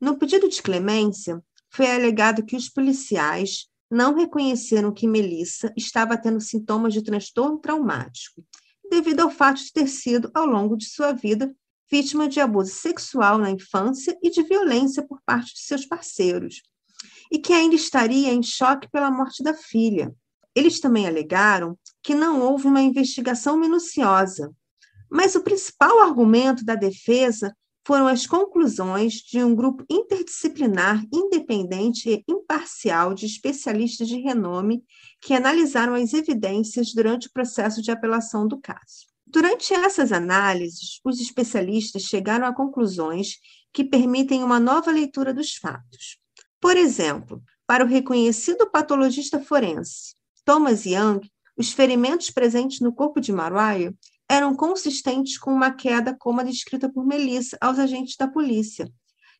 No 0.00 0.16
pedido 0.16 0.48
de 0.48 0.62
clemência, 0.62 1.42
foi 1.68 1.90
alegado 1.90 2.44
que 2.44 2.56
os 2.56 2.68
policiais 2.70 3.66
não 3.90 4.14
reconheceram 4.14 4.92
que 4.92 5.06
Melissa 5.06 5.72
estava 5.76 6.16
tendo 6.16 6.40
sintomas 6.40 6.94
de 6.94 7.02
transtorno 7.02 7.58
traumático, 7.58 8.42
devido 8.88 9.20
ao 9.20 9.30
fato 9.30 9.62
de 9.62 9.72
ter 9.72 9.88
sido, 9.88 10.30
ao 10.32 10.46
longo 10.46 10.76
de 10.76 10.86
sua 10.86 11.12
vida, 11.12 11.54
vítima 11.90 12.28
de 12.28 12.40
abuso 12.40 12.72
sexual 12.72 13.36
na 13.36 13.50
infância 13.50 14.16
e 14.22 14.30
de 14.30 14.42
violência 14.42 15.02
por 15.06 15.20
parte 15.26 15.54
de 15.54 15.60
seus 15.60 15.84
parceiros, 15.84 16.62
e 17.30 17.38
que 17.38 17.52
ainda 17.52 17.74
estaria 17.74 18.32
em 18.32 18.42
choque 18.42 18.88
pela 18.90 19.10
morte 19.10 19.42
da 19.42 19.52
filha. 19.52 20.14
Eles 20.54 20.80
também 20.80 21.06
alegaram 21.06 21.78
que 22.02 22.14
não 22.14 22.40
houve 22.40 22.68
uma 22.68 22.80
investigação 22.80 23.58
minuciosa, 23.58 24.50
mas 25.10 25.34
o 25.34 25.42
principal 25.42 26.00
argumento 26.00 26.64
da 26.64 26.74
defesa 26.74 27.54
foram 27.86 28.06
as 28.06 28.26
conclusões 28.26 29.14
de 29.14 29.42
um 29.42 29.54
grupo 29.54 29.84
interdisciplinar, 29.90 31.02
independente 31.12 32.10
e 32.10 32.24
imparcial 32.28 33.14
de 33.14 33.26
especialistas 33.26 34.08
de 34.08 34.20
renome 34.20 34.82
que 35.20 35.34
analisaram 35.34 35.94
as 35.94 36.12
evidências 36.12 36.92
durante 36.92 37.28
o 37.28 37.32
processo 37.32 37.82
de 37.82 37.90
apelação 37.90 38.46
do 38.46 38.60
caso. 38.60 39.08
Durante 39.26 39.72
essas 39.72 40.12
análises, 40.12 41.00
os 41.04 41.20
especialistas 41.20 42.02
chegaram 42.02 42.46
a 42.46 42.54
conclusões 42.54 43.36
que 43.72 43.84
permitem 43.84 44.42
uma 44.42 44.58
nova 44.58 44.90
leitura 44.90 45.32
dos 45.32 45.54
fatos. 45.54 46.18
Por 46.60 46.76
exemplo, 46.76 47.42
para 47.66 47.84
o 47.84 47.86
reconhecido 47.86 48.68
patologista 48.68 49.40
forense 49.40 50.14
Thomas 50.44 50.84
Young, 50.84 51.20
os 51.56 51.72
ferimentos 51.72 52.30
presentes 52.30 52.80
no 52.80 52.92
corpo 52.92 53.20
de 53.20 53.32
Mariah 53.32 53.94
eram 54.30 54.54
consistentes 54.54 55.36
com 55.36 55.52
uma 55.52 55.72
queda 55.72 56.16
como 56.16 56.40
a 56.40 56.44
descrita 56.44 56.88
por 56.88 57.04
Melissa 57.04 57.58
aos 57.60 57.80
agentes 57.80 58.14
da 58.16 58.28
polícia, 58.28 58.88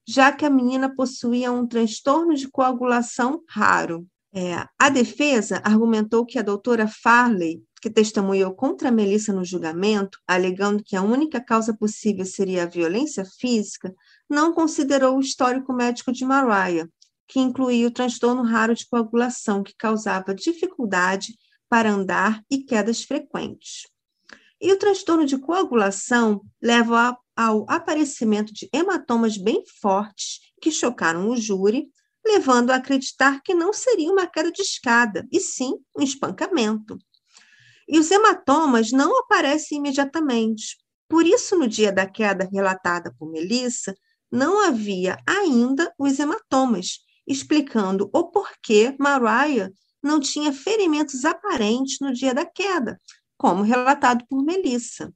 já 0.05 0.33
que 0.33 0.45
a 0.45 0.51
menina 0.51 0.93
possuía 0.93 1.53
um 1.53 1.65
transtorno 1.65 2.35
de 2.35 2.49
coagulação 2.49 3.41
raro. 3.49 4.05
É, 4.35 4.67
a 4.77 4.89
defesa 4.89 5.63
argumentou 5.63 6.27
que 6.27 6.41
a 6.41 6.43
doutora 6.43 6.89
Farley, 6.89 7.63
que 7.81 7.89
testemunhou 7.89 8.53
contra 8.53 8.91
Melissa 8.91 9.33
no 9.33 9.45
julgamento, 9.45 10.19
alegando 10.27 10.83
que 10.83 10.97
a 10.97 11.03
única 11.03 11.41
causa 11.41 11.73
possível 11.73 12.25
seria 12.25 12.65
a 12.65 12.67
violência 12.67 13.25
física, 13.39 13.95
não 14.29 14.53
considerou 14.53 15.17
o 15.17 15.21
histórico 15.21 15.73
médico 15.73 16.11
de 16.11 16.25
Mariah, 16.25 16.89
que 17.29 17.39
incluía 17.39 17.87
o 17.87 17.93
transtorno 17.93 18.43
raro 18.43 18.75
de 18.75 18.89
coagulação, 18.89 19.63
que 19.63 19.75
causava 19.79 20.35
dificuldade 20.35 21.39
para 21.69 21.93
andar 21.93 22.43
e 22.51 22.59
quedas 22.65 23.05
frequentes. 23.05 23.85
E 24.61 24.71
o 24.73 24.79
transtorno 24.79 25.25
de 25.25 25.39
coagulação 25.39 26.43
leva 26.61 27.17
ao 27.35 27.65
aparecimento 27.71 28.53
de 28.53 28.69
hematomas 28.73 29.39
bem 29.39 29.65
fortes 29.81 30.41
que 30.61 30.71
chocaram 30.71 31.31
o 31.31 31.37
júri, 31.37 31.89
levando 32.25 32.71
a 32.71 32.77
acreditar 32.77 33.41
que 33.43 33.55
não 33.55 33.73
seria 33.73 34.13
uma 34.13 34.27
queda 34.27 34.53
de 34.53 34.61
escada, 34.61 35.27
e 35.33 35.41
sim 35.41 35.73
um 35.97 36.03
espancamento. 36.03 36.99
E 37.89 37.99
os 37.99 38.11
hematomas 38.11 38.93
não 38.93 39.19
aparecem 39.19 39.79
imediatamente. 39.79 40.77
Por 41.09 41.27
isso, 41.27 41.59
no 41.59 41.67
dia 41.67 41.91
da 41.91 42.07
queda 42.07 42.49
relatada 42.53 43.13
por 43.19 43.31
Melissa, 43.31 43.95
não 44.31 44.65
havia 44.65 45.19
ainda 45.27 45.93
os 45.99 46.19
hematomas, 46.19 47.01
explicando 47.27 48.11
o 48.13 48.31
porquê 48.31 48.95
Mariah 48.99 49.73
não 50.03 50.21
tinha 50.21 50.53
ferimentos 50.53 51.25
aparentes 51.25 51.99
no 52.01 52.13
dia 52.13 52.33
da 52.33 52.45
queda, 52.45 52.99
como 53.41 53.63
relatado 53.63 54.23
por 54.29 54.45
Melissa. 54.45 55.11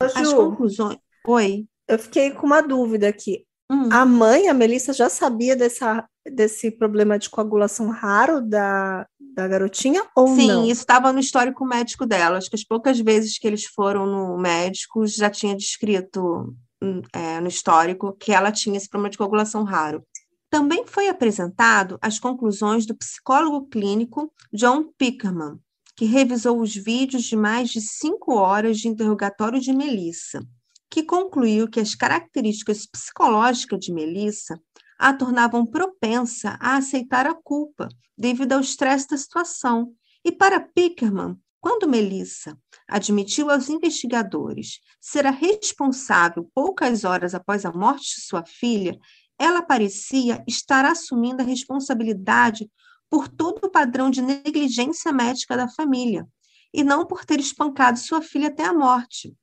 As 0.00 0.32
conclusões. 0.32 0.96
Oi. 1.26 1.66
Eu 1.86 1.98
fiquei 1.98 2.30
com 2.30 2.46
uma 2.46 2.62
dúvida 2.62 3.06
aqui. 3.06 3.44
Hum. 3.70 3.90
A 3.92 4.06
mãe, 4.06 4.48
a 4.48 4.54
Melissa, 4.54 4.90
já 4.94 5.10
sabia 5.10 5.54
dessa, 5.54 6.08
desse 6.24 6.70
problema 6.70 7.18
de 7.18 7.28
coagulação 7.28 7.90
raro 7.90 8.40
da, 8.40 9.06
da 9.20 9.46
garotinha 9.46 10.02
ou 10.16 10.28
Sim, 10.28 10.48
não? 10.48 10.62
Sim, 10.62 10.70
isso 10.70 10.80
estava 10.80 11.12
no 11.12 11.20
histórico 11.20 11.66
médico 11.66 12.06
dela. 12.06 12.38
Acho 12.38 12.48
que 12.48 12.56
as 12.56 12.64
poucas 12.64 12.98
vezes 12.98 13.38
que 13.38 13.46
eles 13.46 13.66
foram 13.66 14.06
no 14.06 14.38
médico 14.38 15.06
já 15.06 15.28
tinha 15.28 15.54
descrito 15.54 16.56
hum, 16.82 17.02
é, 17.12 17.38
no 17.38 17.48
histórico 17.48 18.14
que 18.14 18.32
ela 18.32 18.50
tinha 18.50 18.78
esse 18.78 18.88
problema 18.88 19.10
de 19.10 19.18
coagulação 19.18 19.62
raro. 19.62 20.02
Também 20.48 20.86
foi 20.86 21.08
apresentado 21.08 21.98
as 22.00 22.18
conclusões 22.18 22.86
do 22.86 22.96
psicólogo 22.96 23.66
clínico 23.66 24.32
John 24.50 24.84
Pickerman, 24.96 25.58
que 25.96 26.04
revisou 26.04 26.60
os 26.60 26.74
vídeos 26.74 27.24
de 27.24 27.36
mais 27.36 27.70
de 27.70 27.80
cinco 27.80 28.34
horas 28.34 28.78
de 28.78 28.88
interrogatório 28.88 29.60
de 29.60 29.72
Melissa, 29.72 30.42
que 30.90 31.02
concluiu 31.02 31.68
que 31.68 31.80
as 31.80 31.94
características 31.94 32.86
psicológicas 32.86 33.80
de 33.80 33.92
Melissa 33.92 34.60
a 34.98 35.12
tornavam 35.12 35.66
propensa 35.66 36.56
a 36.60 36.76
aceitar 36.76 37.26
a 37.26 37.34
culpa 37.34 37.88
devido 38.16 38.52
ao 38.52 38.60
estresse 38.60 39.08
da 39.08 39.16
situação. 39.16 39.92
E 40.24 40.30
para 40.30 40.60
Pickerman, 40.60 41.36
quando 41.60 41.88
Melissa 41.88 42.58
admitiu 42.88 43.50
aos 43.50 43.68
investigadores 43.68 44.80
ser 45.00 45.26
a 45.26 45.30
responsável 45.30 46.50
poucas 46.54 47.04
horas 47.04 47.34
após 47.34 47.64
a 47.64 47.72
morte 47.72 48.16
de 48.16 48.22
sua 48.22 48.44
filha, 48.44 48.98
ela 49.38 49.62
parecia 49.62 50.42
estar 50.46 50.84
assumindo 50.84 51.42
a 51.42 51.44
responsabilidade 51.44 52.70
por 53.12 53.28
todo 53.28 53.66
o 53.66 53.70
padrão 53.70 54.08
de 54.08 54.22
negligência 54.22 55.12
médica 55.12 55.54
da 55.54 55.68
família, 55.68 56.26
e 56.72 56.82
não 56.82 57.04
por 57.04 57.26
ter 57.26 57.38
espancado 57.38 57.98
sua 57.98 58.22
filha 58.22 58.48
até 58.48 58.64
a 58.64 58.72
morte. 58.72 59.36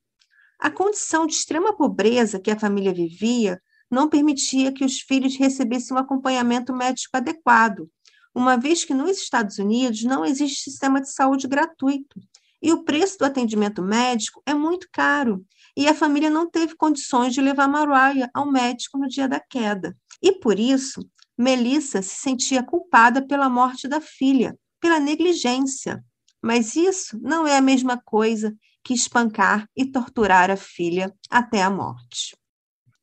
A 0.57 0.71
condição 0.71 1.27
de 1.27 1.33
extrema 1.33 1.77
pobreza 1.77 2.39
que 2.39 2.49
a 2.49 2.57
família 2.57 2.91
vivia 2.91 3.61
não 3.87 4.09
permitia 4.09 4.73
que 4.73 4.83
os 4.83 5.01
filhos 5.01 5.37
recebessem 5.37 5.95
um 5.95 5.99
acompanhamento 5.99 6.75
médico 6.75 7.15
adequado, 7.15 7.87
uma 8.33 8.57
vez 8.57 8.83
que 8.83 8.93
nos 8.95 9.19
Estados 9.19 9.59
Unidos 9.59 10.03
não 10.03 10.25
existe 10.25 10.63
sistema 10.63 10.99
de 10.99 11.13
saúde 11.13 11.47
gratuito 11.47 12.19
e 12.59 12.73
o 12.73 12.83
preço 12.83 13.19
do 13.19 13.25
atendimento 13.25 13.83
médico 13.83 14.41
é 14.47 14.53
muito 14.55 14.87
caro, 14.91 15.45
e 15.77 15.87
a 15.87 15.93
família 15.93 16.31
não 16.31 16.49
teve 16.49 16.75
condições 16.75 17.35
de 17.35 17.39
levar 17.39 17.67
Mariah 17.67 18.31
ao 18.33 18.51
médico 18.51 18.97
no 18.97 19.07
dia 19.07 19.27
da 19.27 19.39
queda. 19.39 19.95
E 20.21 20.33
por 20.33 20.59
isso, 20.59 21.07
Melissa 21.37 22.01
se 22.01 22.15
sentia 22.15 22.63
culpada 22.63 23.25
pela 23.25 23.49
morte 23.49 23.87
da 23.87 24.01
filha, 24.01 24.57
pela 24.79 24.99
negligência. 24.99 26.03
Mas 26.41 26.75
isso 26.75 27.19
não 27.21 27.47
é 27.47 27.57
a 27.57 27.61
mesma 27.61 28.01
coisa 28.03 28.55
que 28.83 28.93
espancar 28.93 29.67
e 29.75 29.85
torturar 29.85 30.49
a 30.49 30.55
filha 30.55 31.13
até 31.29 31.61
a 31.61 31.69
morte. 31.69 32.37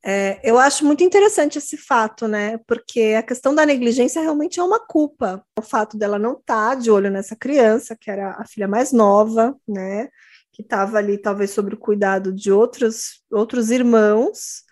É, 0.08 0.38
eu 0.44 0.56
acho 0.56 0.84
muito 0.84 1.02
interessante 1.02 1.58
esse 1.58 1.76
fato, 1.76 2.28
né? 2.28 2.58
Porque 2.58 3.16
a 3.18 3.22
questão 3.24 3.52
da 3.52 3.66
negligência 3.66 4.22
realmente 4.22 4.60
é 4.60 4.62
uma 4.62 4.78
culpa. 4.78 5.44
O 5.58 5.62
fato 5.62 5.98
dela 5.98 6.18
não 6.18 6.34
estar 6.34 6.70
tá 6.70 6.74
de 6.76 6.90
olho 6.90 7.10
nessa 7.10 7.34
criança, 7.34 7.96
que 8.00 8.08
era 8.08 8.36
a 8.38 8.46
filha 8.46 8.68
mais 8.68 8.92
nova, 8.92 9.56
né? 9.66 10.08
Que 10.52 10.62
estava 10.62 10.98
ali, 10.98 11.18
talvez, 11.18 11.50
sob 11.50 11.74
o 11.74 11.78
cuidado 11.78 12.32
de 12.32 12.52
outros, 12.52 13.24
outros 13.32 13.70
irmãos, 13.70 14.62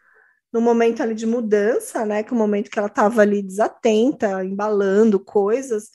no 0.54 0.60
momento 0.60 1.02
ali 1.02 1.16
de 1.16 1.26
mudança, 1.26 2.06
né? 2.06 2.22
Que 2.22 2.32
é 2.32 2.36
o 2.36 2.38
momento 2.38 2.70
que 2.70 2.78
ela 2.78 2.86
estava 2.86 3.22
ali 3.22 3.42
desatenta, 3.42 4.44
embalando 4.44 5.18
coisas. 5.18 5.90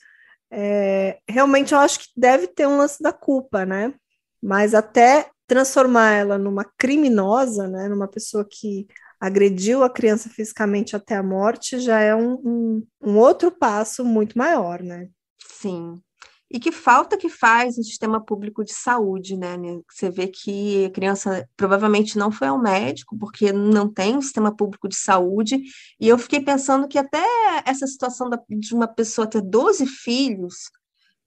É, 0.50 1.18
realmente 1.26 1.72
eu 1.72 1.78
acho 1.78 2.00
que 2.00 2.06
deve 2.14 2.46
ter 2.46 2.68
um 2.68 2.76
lance 2.76 3.02
da 3.02 3.10
culpa, 3.10 3.64
né? 3.64 3.94
Mas 4.42 4.74
até 4.74 5.30
transformar 5.46 6.12
ela 6.12 6.36
numa 6.36 6.62
criminosa, 6.76 7.66
né? 7.66 7.88
Numa 7.88 8.06
pessoa 8.06 8.46
que 8.48 8.86
agrediu 9.18 9.82
a 9.82 9.88
criança 9.88 10.28
fisicamente 10.28 10.94
até 10.94 11.16
a 11.16 11.22
morte, 11.22 11.80
já 11.80 12.00
é 12.00 12.14
um, 12.14 12.34
um, 12.34 12.86
um 13.02 13.16
outro 13.16 13.50
passo 13.50 14.04
muito 14.04 14.36
maior, 14.36 14.82
né? 14.82 15.08
Sim. 15.42 16.02
E 16.50 16.58
que 16.58 16.72
falta 16.72 17.16
que 17.16 17.28
faz 17.28 17.76
no 17.76 17.84
sistema 17.84 18.20
público 18.20 18.64
de 18.64 18.72
saúde, 18.72 19.36
né? 19.36 19.56
Você 19.88 20.10
vê 20.10 20.26
que 20.26 20.86
a 20.86 20.90
criança 20.90 21.48
provavelmente 21.56 22.18
não 22.18 22.32
foi 22.32 22.48
ao 22.48 22.60
médico, 22.60 23.16
porque 23.16 23.52
não 23.52 23.88
tem 23.88 24.16
um 24.16 24.22
sistema 24.22 24.54
público 24.54 24.88
de 24.88 24.96
saúde. 24.96 25.62
E 26.00 26.08
eu 26.08 26.18
fiquei 26.18 26.40
pensando 26.40 26.88
que 26.88 26.98
até 26.98 27.24
essa 27.64 27.86
situação 27.86 28.28
da, 28.28 28.40
de 28.48 28.74
uma 28.74 28.88
pessoa 28.88 29.28
ter 29.28 29.40
12 29.40 29.86
filhos 29.86 30.70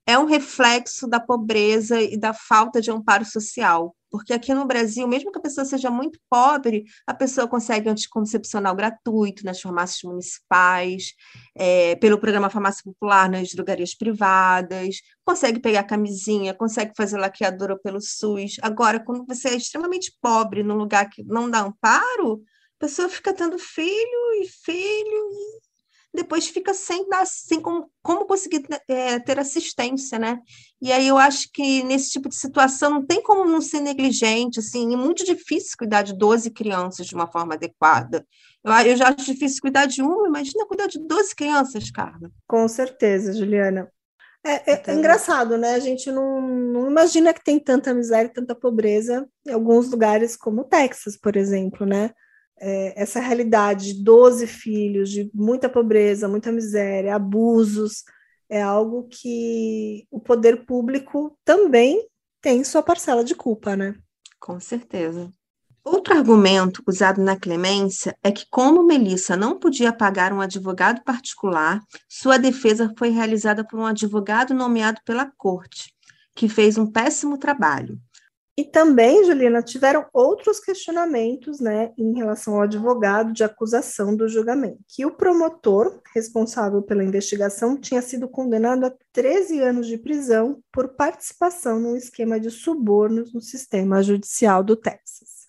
é 0.06 0.18
um 0.18 0.26
reflexo 0.26 1.08
da 1.08 1.20
pobreza 1.20 2.02
e 2.02 2.18
da 2.18 2.34
falta 2.34 2.82
de 2.82 2.92
amparo 2.92 3.26
social. 3.26 3.96
Porque 4.12 4.32
aqui 4.32 4.54
no 4.54 4.66
Brasil, 4.66 5.08
mesmo 5.08 5.32
que 5.32 5.40
a 5.40 5.42
pessoa 5.42 5.66
seja 5.66 5.90
muito 5.90 6.20
pobre, 6.30 6.84
a 7.08 7.16
pessoa 7.16 7.48
consegue 7.48 7.90
anticoncepcional 7.90 8.76
gratuito 8.76 9.44
nas 9.44 9.60
farmácias 9.60 10.04
municipais, 10.04 11.14
é, 11.56 11.96
pelo 11.96 12.20
programa 12.20 12.50
Farmácia 12.50 12.84
Popular 12.84 13.28
nas 13.28 13.50
drogarias 13.50 13.96
privadas, 13.96 14.98
consegue 15.26 15.60
pegar 15.60 15.84
camisinha, 15.84 16.54
consegue 16.54 16.94
fazer 16.96 17.18
laqueadura 17.18 17.76
pelo 17.80 18.00
SUS. 18.00 18.58
Agora, 18.62 19.00
quando 19.00 19.26
você 19.26 19.50
é 19.50 19.56
extremamente 19.56 20.16
pobre 20.22 20.62
num 20.62 20.76
lugar 20.76 21.10
que 21.10 21.24
não 21.24 21.50
dá 21.50 21.62
amparo, 21.62 22.44
a 22.80 22.86
pessoa 22.86 23.10
fica 23.10 23.34
tendo 23.34 23.58
filho 23.58 24.44
e 24.44 24.48
filho 24.48 25.30
e 25.32 25.73
depois 26.14 26.48
fica 26.48 26.74
sem, 26.74 27.06
sem 27.26 27.60
como, 27.60 27.90
como 28.02 28.26
conseguir 28.26 28.64
é, 28.88 29.20
ter 29.20 29.40
assistência, 29.40 30.20
né? 30.20 30.40
E 30.82 30.92
aí 30.92 31.08
eu 31.08 31.18
acho 31.18 31.50
que 31.52 31.84
nesse 31.84 32.12
tipo 32.12 32.30
de 32.30 32.36
situação 32.36 32.92
não 32.92 33.06
tem 33.06 33.22
como 33.22 33.46
não 33.46 33.62
ser 33.62 33.80
negligente, 33.80 34.60
assim, 34.60 34.94
é 34.94 34.98
muito 34.98 35.26
difícil 35.26 35.76
cuidar 35.78 36.04
de 36.04 36.16
12 36.16 36.52
crianças 36.52 37.08
de 37.08 37.16
uma 37.16 37.32
forma 37.32 37.56
adequada. 37.56 38.26
Eu, 38.64 38.72
eu 38.72 38.96
já 38.96 39.10
acho 39.10 39.26
difícil 39.26 39.62
cuidar 39.62 39.88
de 39.88 40.02
uma, 40.02 40.28
imagina 40.28 40.68
cuidar 40.68 40.88
de 40.88 41.00
12 41.00 41.36
crianças, 41.36 41.90
Carla. 41.90 42.30
Com 42.48 42.68
certeza, 42.68 43.34
Juliana. 43.34 43.92
É, 44.46 44.74
é, 44.74 44.84
é, 44.88 44.94
engraçado, 44.94 45.58
né? 45.58 45.74
A 45.74 45.80
gente 45.80 46.12
não, 46.12 46.42
não, 46.42 46.90
imagina 46.90 47.34
que 47.34 47.44
tem 47.44 47.58
tanta 47.58 47.94
miséria, 47.94 48.30
tanta 48.30 48.54
pobreza 48.54 49.26
em 49.48 49.54
alguns 49.54 49.90
lugares 49.90 50.36
como 50.36 50.62
o 50.62 50.66
Texas, 50.66 51.18
por 51.18 51.38
exemplo, 51.38 51.86
né? 51.86 52.12
É, 52.66 52.94
essa 52.96 53.20
realidade 53.20 53.94
de 53.94 54.04
12 54.04 54.48
filhos, 54.48 55.10
de 55.10 55.30
muita 55.34 55.68
pobreza, 55.68 56.30
muita 56.30 56.52
miséria, 56.52 57.16
abusos, 57.16 58.04
é 58.50 58.62
algo 58.62 59.08
que 59.10 60.08
o 60.10 60.20
poder 60.20 60.66
público 60.66 61.38
também 61.44 62.08
tem 62.42 62.64
sua 62.64 62.82
parcela 62.82 63.24
de 63.24 63.36
culpa, 63.36 63.76
né? 63.76 63.96
Com 64.40 64.60
certeza. 64.60 65.30
Outro 65.84 66.14
argumento 66.14 66.82
usado 66.88 67.22
na 67.22 67.36
clemência 67.36 68.16
é 68.24 68.32
que, 68.32 68.46
como 68.50 68.86
Melissa 68.86 69.36
não 69.36 69.60
podia 69.60 69.92
pagar 69.92 70.32
um 70.32 70.40
advogado 70.40 71.04
particular, 71.04 71.82
sua 72.08 72.38
defesa 72.38 72.94
foi 72.98 73.10
realizada 73.10 73.66
por 73.68 73.78
um 73.78 73.86
advogado 73.86 74.54
nomeado 74.54 75.02
pela 75.06 75.30
corte, 75.38 75.94
que 76.34 76.48
fez 76.48 76.78
um 76.78 76.90
péssimo 76.90 77.38
trabalho. 77.38 78.00
E 78.56 78.64
também, 78.64 79.26
Juliana, 79.26 79.64
tiveram 79.64 80.06
outros 80.14 80.60
questionamentos 80.60 81.60
né, 81.60 81.92
em 81.98 82.14
relação 82.14 82.54
ao 82.54 82.62
advogado 82.62 83.34
de 83.34 83.44
acusação 83.44 84.16
do 84.16 84.30
julgamento, 84.30 84.78
que 84.88 85.04
o 85.08 85.12
promotor 85.12 86.00
responsável 86.14 86.80
pela 86.84 87.04
investigação 87.04 87.76
tinha 87.76 88.02
sido 88.02 88.28
condenado 88.30 88.86
a 88.86 88.94
13 89.12 89.60
anos 89.60 89.88
de 89.88 89.98
prisão 89.98 90.62
por 90.72 90.90
participação 90.90 91.80
num 91.80 91.96
esquema 91.96 92.40
de 92.40 92.52
subornos 92.52 93.34
no 93.34 93.42
sistema 93.42 94.04
judicial 94.04 94.64
do 94.64 94.76
Texas. 94.76 95.48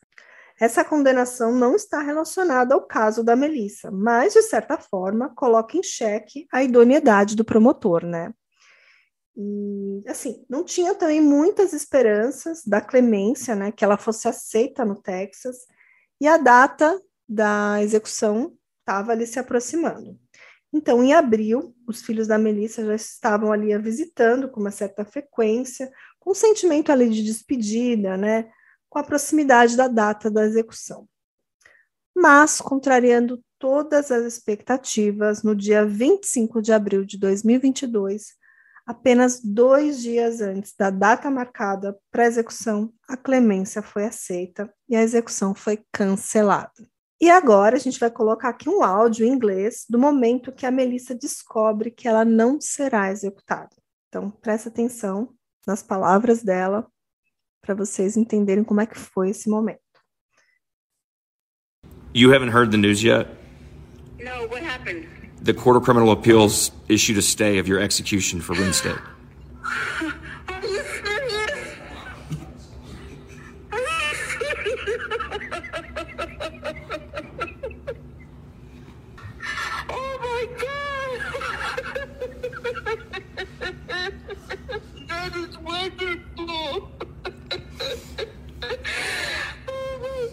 Essa 0.59 0.83
condenação 0.83 1.53
não 1.53 1.77
está 1.77 2.01
relacionada 2.01 2.75
ao 2.75 2.87
caso 2.87 3.23
da 3.23 3.37
Melissa, 3.37 3.90
mas, 3.90 4.33
de 4.33 4.40
certa 4.40 4.79
forma, 4.79 5.29
coloca 5.35 5.77
em 5.77 5.83
xeque 5.83 6.47
a 6.51 6.62
idoneidade 6.62 7.37
do 7.37 7.45
promotor, 7.45 8.07
né? 8.07 8.33
E, 9.37 10.03
assim, 10.07 10.44
não 10.49 10.64
tinha 10.64 10.94
também 10.94 11.20
muitas 11.20 11.73
esperanças 11.73 12.62
da 12.64 12.81
clemência, 12.81 13.57
né, 13.57 13.73
que 13.73 13.85
ela 13.85 13.97
fosse 13.97 14.29
aceita 14.29 14.85
no 14.85 15.01
Texas, 15.01 15.57
e 16.20 16.29
a 16.29 16.37
data 16.37 17.01
da 17.29 17.83
execução 17.83 18.57
estava 18.81 19.12
ali 19.12 19.27
se 19.27 19.38
aproximando. 19.38 20.18
Então, 20.73 21.03
em 21.03 21.12
abril, 21.12 21.75
os 21.87 22.03
filhos 22.03 22.27
da 22.27 22.38
Melissa 22.38 22.85
já 22.85 22.94
estavam 22.94 23.53
ali 23.53 23.73
a 23.73 23.79
visitando 23.79 24.51
com 24.51 24.61
uma 24.61 24.70
certa 24.70 25.05
frequência, 25.05 25.90
com 26.18 26.33
um 26.33 26.35
sentimento 26.35 26.90
ali 26.90 27.09
de 27.11 27.23
despedida, 27.23 28.16
né, 28.16 28.51
com 28.88 28.99
a 28.99 29.05
proximidade 29.05 29.77
da 29.77 29.88
data 29.88 30.31
da 30.31 30.44
execução. 30.44 31.09
Mas, 32.14 32.61
contrariando 32.61 33.42
todas 33.59 34.12
as 34.12 34.25
expectativas, 34.25 35.42
no 35.42 35.55
dia 35.57 35.85
25 35.85 36.62
de 36.62 36.73
abril 36.73 37.05
de 37.05 37.18
2022, 37.18 38.35
Apenas 38.87 39.40
dois 39.40 40.03
dias 40.03 40.42
antes 40.42 40.75
da 40.77 40.90
data 40.90 41.31
marcada 41.31 41.99
para 42.12 42.27
execução, 42.27 42.92
a 43.09 43.16
clemência 43.16 43.81
foi 43.81 44.05
aceita 44.05 44.70
e 44.88 44.94
a 44.94 45.03
execução 45.03 45.55
foi 45.55 45.83
cancelada. 45.90 46.87
E 47.18 47.31
agora 47.31 47.77
a 47.77 47.79
gente 47.79 47.99
vai 47.99 48.11
colocar 48.11 48.51
aqui 48.51 48.68
um 48.68 48.83
áudio 48.83 49.25
em 49.25 49.31
inglês 49.31 49.87
do 49.88 49.99
momento 49.99 50.53
que 50.53 50.66
a 50.66 50.70
Melissa 50.70 51.14
descobre 51.14 51.90
que 51.90 52.07
ela 52.07 52.25
não 52.25 52.61
será 52.61 53.11
executada. 53.11 53.75
Então, 54.09 54.31
presta 54.31 54.68
atenção 54.68 55.35
nas 55.66 55.83
palavras 55.83 56.42
dela 56.42 56.87
para 57.62 57.75
vocês 57.75 58.18
entenderem 58.18 58.62
como 58.62 58.83
é 58.83 58.87
que 58.87 58.99
foi 58.99 59.31
esse 59.31 59.49
momento. 59.49 59.81
You 62.12 62.35
haven't 62.35 62.55
heard 62.55 62.70
the 62.70 62.77
news 62.77 63.03
yet? 63.03 63.27
No, 64.18 64.47
what 64.49 64.62
happened? 64.62 65.13
The 65.45 65.53
Court 65.53 65.77
of 65.77 65.83
Criminal 65.83 66.11
Appeals 66.11 66.71
issued 66.89 67.19
a 67.19 67.23
stay 67.23 67.59
of 67.59 67.69
your 67.69 67.79
execution 67.79 68.41
for 68.41 68.55
reinstate. 68.55 68.97
oh 79.91 80.19
my 80.23 80.47
god! 80.63 81.11
that 85.09 85.37
is 85.37 85.59
wonderful! 85.59 86.91
oh 89.69 89.99
my 90.01 90.29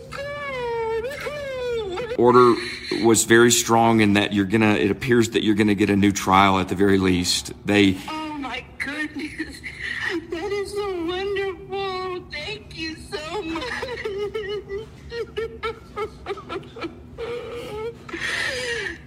god! 2.08 2.15
Order 2.17 2.56
was 3.03 3.25
very 3.25 3.51
strong 3.51 4.01
in 4.01 4.13
that 4.13 4.33
you're 4.33 4.45
gonna. 4.45 4.73
It 4.73 4.91
appears 4.91 5.31
that 5.31 5.43
you're 5.43 5.55
gonna 5.55 5.75
get 5.75 5.89
a 5.89 5.95
new 5.95 6.11
trial 6.11 6.59
at 6.59 6.69
the 6.69 6.75
very 6.75 6.97
least. 6.97 7.53
They. 7.65 7.97
Oh 8.09 8.33
my 8.37 8.63
goodness, 8.79 9.61
that 10.29 10.51
is 10.51 10.71
so 10.71 11.05
wonderful! 11.05 12.25
Thank 12.31 12.77
you 12.77 12.95
so 12.95 13.41
much. 13.43 13.63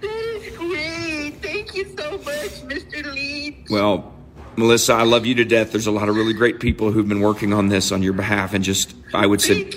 that 0.01 0.03
is 0.03 0.57
great. 0.57 1.31
Thank 1.41 1.75
you 1.75 1.85
so 1.97 2.11
much, 2.19 2.61
Mr. 2.67 3.13
Leeds. 3.13 3.69
Well. 3.69 4.11
Melissa, 4.57 4.93
I 4.93 5.03
love 5.03 5.25
you 5.25 5.35
to 5.35 5.43
death. 5.43 5.73
There's 5.73 5.85
a 5.85 5.91
lot 5.91 6.07
of 6.07 6.15
really 6.15 6.31
great 6.31 6.61
people 6.61 6.89
who've 6.89 7.09
been 7.09 7.19
working 7.19 7.51
on 7.51 7.67
this 7.67 7.91
on 7.91 8.01
your 8.01 8.13
behalf, 8.13 8.53
and 8.53 8.63
just 8.63 8.95
I 9.13 9.25
would 9.25 9.41
say 9.41 9.69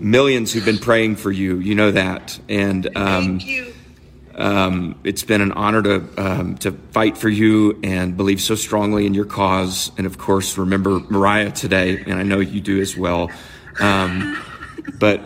millions 0.00 0.52
who've 0.52 0.64
been 0.64 0.78
praying 0.78 1.16
for 1.16 1.30
you. 1.30 1.58
You 1.58 1.74
know 1.74 1.90
that, 1.90 2.38
and 2.48 2.86
um, 2.96 3.38
thank 3.38 3.46
you. 3.46 3.74
Um, 4.34 5.00
it's 5.02 5.24
been 5.24 5.40
an 5.40 5.52
honor 5.52 5.82
to 5.82 6.08
um, 6.16 6.58
to 6.58 6.72
fight 6.92 7.18
for 7.18 7.28
you 7.28 7.78
and 7.82 8.16
believe 8.16 8.40
so 8.40 8.54
strongly 8.54 9.04
in 9.04 9.12
your 9.12 9.24
cause. 9.24 9.90
And 9.98 10.06
of 10.06 10.16
course, 10.18 10.56
remember 10.56 11.00
Mariah 11.10 11.50
today, 11.50 12.02
and 12.06 12.14
I 12.14 12.22
know 12.22 12.38
you 12.38 12.60
do 12.60 12.80
as 12.80 12.96
well. 12.96 13.30
Um, 13.80 14.40
but 14.98 15.20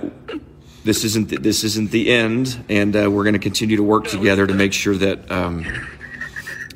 this 0.85 1.05
isn't 1.05 1.29
the, 1.29 1.37
this 1.37 1.63
isn't 1.63 1.91
the 1.91 2.11
end, 2.11 2.65
and 2.69 2.97
uh, 2.97 3.11
we're 3.11 3.25
going 3.25 3.35
to 3.35 3.39
continue 3.39 3.77
to 3.77 3.83
work 3.83 4.09
together 4.09 4.47
to 4.47 4.55
make 4.55 4.73
sure 4.73 4.97
that 4.97 5.31
um, 5.31 5.65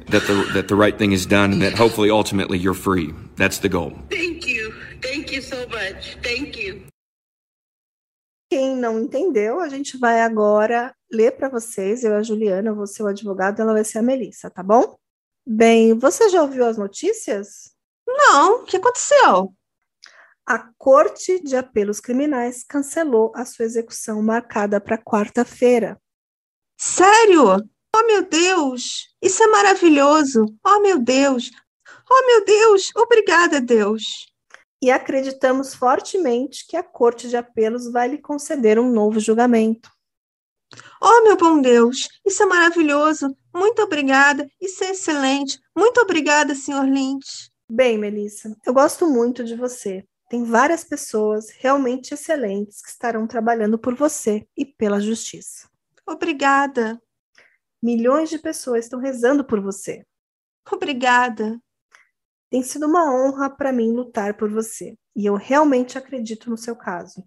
that 0.08 0.22
the 0.26 0.50
that 0.54 0.68
the 0.68 0.76
right 0.76 0.96
thing 0.96 1.12
is 1.12 1.26
done, 1.26 1.52
and 1.52 1.62
that 1.62 1.74
hopefully, 1.74 2.10
ultimately, 2.10 2.58
you're 2.58 2.74
free. 2.74 3.12
That's 3.36 3.58
the 3.58 3.68
goal. 3.68 3.98
Thank 4.10 4.46
you. 4.46 4.74
Thank 5.02 5.32
you 5.32 5.40
so 5.40 5.66
much. 5.68 6.16
Thank 6.22 6.56
you. 6.56 6.84
Quem 8.48 8.76
não 8.76 9.00
entendeu, 9.00 9.60
a 9.60 9.68
gente 9.68 9.98
vai 9.98 10.20
agora 10.20 10.94
ler 11.10 11.32
para 11.32 11.48
vocês. 11.48 12.04
Eu 12.04 12.14
a 12.14 12.22
Juliana, 12.22 12.70
eu 12.70 12.76
vou 12.76 12.86
ser 12.86 13.02
o 13.02 13.08
advogado, 13.08 13.60
ela 13.60 13.72
vai 13.72 13.84
ser 13.84 13.98
a 13.98 14.02
Melissa, 14.02 14.50
tá 14.50 14.62
bom? 14.62 14.96
Bem, 15.44 15.98
você 15.98 16.28
já 16.28 16.42
ouviu 16.42 16.64
as 16.64 16.76
notícias? 16.76 17.74
Não, 18.06 18.62
o 18.62 18.64
que 18.64 18.76
aconteceu? 18.76 19.52
A 20.44 20.70
Corte 20.78 21.42
de 21.42 21.56
Apelos 21.56 21.98
Criminais 21.98 22.62
cancelou 22.62 23.32
a 23.34 23.44
sua 23.44 23.64
execução 23.64 24.22
marcada 24.22 24.80
para 24.80 24.96
quarta-feira. 24.96 26.00
Sério? 26.78 27.56
Oh, 27.94 28.06
meu 28.06 28.28
Deus! 28.28 29.08
Isso 29.20 29.42
é 29.42 29.46
maravilhoso! 29.48 30.44
Oh, 30.64 30.80
meu 30.80 31.00
Deus! 31.00 31.50
Oh, 32.08 32.26
meu 32.26 32.44
Deus! 32.44 32.92
Obrigada, 32.94 33.60
Deus! 33.60 34.32
E 34.82 34.90
acreditamos 34.90 35.74
fortemente 35.74 36.66
que 36.66 36.76
a 36.76 36.82
Corte 36.82 37.28
de 37.28 37.36
Apelos 37.36 37.90
vai 37.90 38.08
lhe 38.08 38.18
conceder 38.18 38.78
um 38.78 38.90
novo 38.90 39.18
julgamento. 39.18 39.90
Oh, 41.00 41.22
meu 41.22 41.36
bom 41.36 41.60
Deus! 41.60 42.08
Isso 42.24 42.42
é 42.42 42.46
maravilhoso! 42.46 43.36
Muito 43.54 43.80
obrigada! 43.82 44.48
Isso 44.60 44.84
é 44.84 44.90
excelente! 44.90 45.58
Muito 45.76 46.00
obrigada, 46.00 46.54
Sr. 46.54 46.84
Lynch! 46.84 47.50
Bem, 47.68 47.98
Melissa, 47.98 48.56
eu 48.64 48.74
gosto 48.74 49.08
muito 49.08 49.42
de 49.42 49.54
você. 49.56 50.04
Tem 50.28 50.44
várias 50.44 50.82
pessoas 50.82 51.50
realmente 51.50 52.14
excelentes 52.14 52.82
que 52.82 52.88
estarão 52.88 53.26
trabalhando 53.26 53.78
por 53.78 53.94
você 53.94 54.46
e 54.56 54.64
pela 54.64 55.00
justiça. 55.00 55.68
Obrigada. 56.06 57.00
Milhões 57.82 58.28
de 58.28 58.38
pessoas 58.38 58.84
estão 58.84 58.98
rezando 58.98 59.44
por 59.44 59.60
você. 59.60 60.04
Obrigada. 60.70 61.60
Tem 62.50 62.62
sido 62.62 62.86
uma 62.86 63.12
honra 63.12 63.50
para 63.50 63.72
mim 63.72 63.92
lutar 63.92 64.34
por 64.34 64.50
você, 64.50 64.96
e 65.14 65.26
eu 65.26 65.34
realmente 65.34 65.98
acredito 65.98 66.48
no 66.48 66.56
seu 66.56 66.76
caso. 66.76 67.24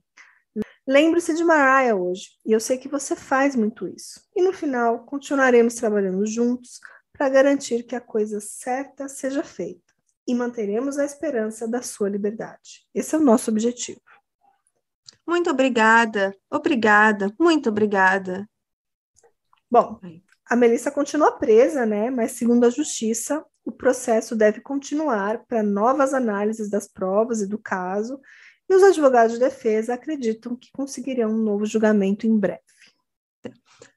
Lembre-se 0.88 1.36
de 1.36 1.43
Mariah 1.43 1.95
hoje, 1.95 2.29
e 2.45 2.51
eu 2.51 2.60
sei 2.60 2.77
que 2.77 2.88
você 2.88 3.15
faz 3.15 3.55
muito 3.55 3.88
isso. 3.88 4.21
E 4.36 4.41
no 4.41 4.51
final, 4.51 5.05
continuaremos 5.05 5.75
trabalhando 5.75 6.25
juntos 6.25 6.79
para 7.13 7.29
garantir 7.29 7.84
que 7.84 7.95
a 7.95 8.01
coisa 8.01 8.39
certa 8.39 9.08
seja 9.08 9.43
feita 9.43 9.82
e 10.27 10.34
manteremos 10.34 10.97
a 10.97 11.05
esperança 11.05 11.67
da 11.67 11.82
sua 11.82 12.10
liberdade. 12.10 12.88
Esse 12.93 13.15
é 13.15 13.17
o 13.17 13.23
nosso 13.23 13.51
objetivo. 13.51 14.01
Muito 15.27 15.49
obrigada, 15.49 16.36
obrigada, 16.49 17.34
muito 17.39 17.69
obrigada. 17.69 18.49
Bom, 19.69 19.99
a 20.45 20.55
Melissa 20.55 20.89
continua 20.89 21.34
presa, 21.34 21.86
né? 21.86 22.10
Mas 22.10 22.32
segundo 22.32 22.63
a 22.65 22.69
justiça, 22.69 23.45
o 23.65 23.72
processo 23.72 24.36
deve 24.36 24.62
continuar 24.62 25.45
para 25.45 25.63
novas 25.63 26.13
análises 26.13 26.69
das 26.69 26.88
provas 26.88 27.41
e 27.41 27.48
do 27.48 27.58
caso, 27.58 28.19
e 28.69 28.76
os 28.76 28.84
advogados 28.84 29.34
de 29.34 29.39
defesa 29.39 29.93
acreditam 29.93 30.56
que 30.56 30.72
conseguirão 30.72 31.32
um 31.32 31.43
novo 31.43 31.65
julgamento 31.65 32.28
em 32.28 32.38
breve. 32.38 32.62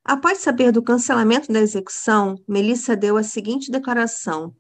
Após 0.05 0.39
saber 0.39 0.73
do 0.73 0.83
cancelamento 0.83 1.53
da 1.53 1.61
execução, 1.61 2.37
Melissa 2.49 2.97
deu 2.97 3.17
a 3.17 3.23
seguinte 3.23 3.71
declaração: 3.71 4.55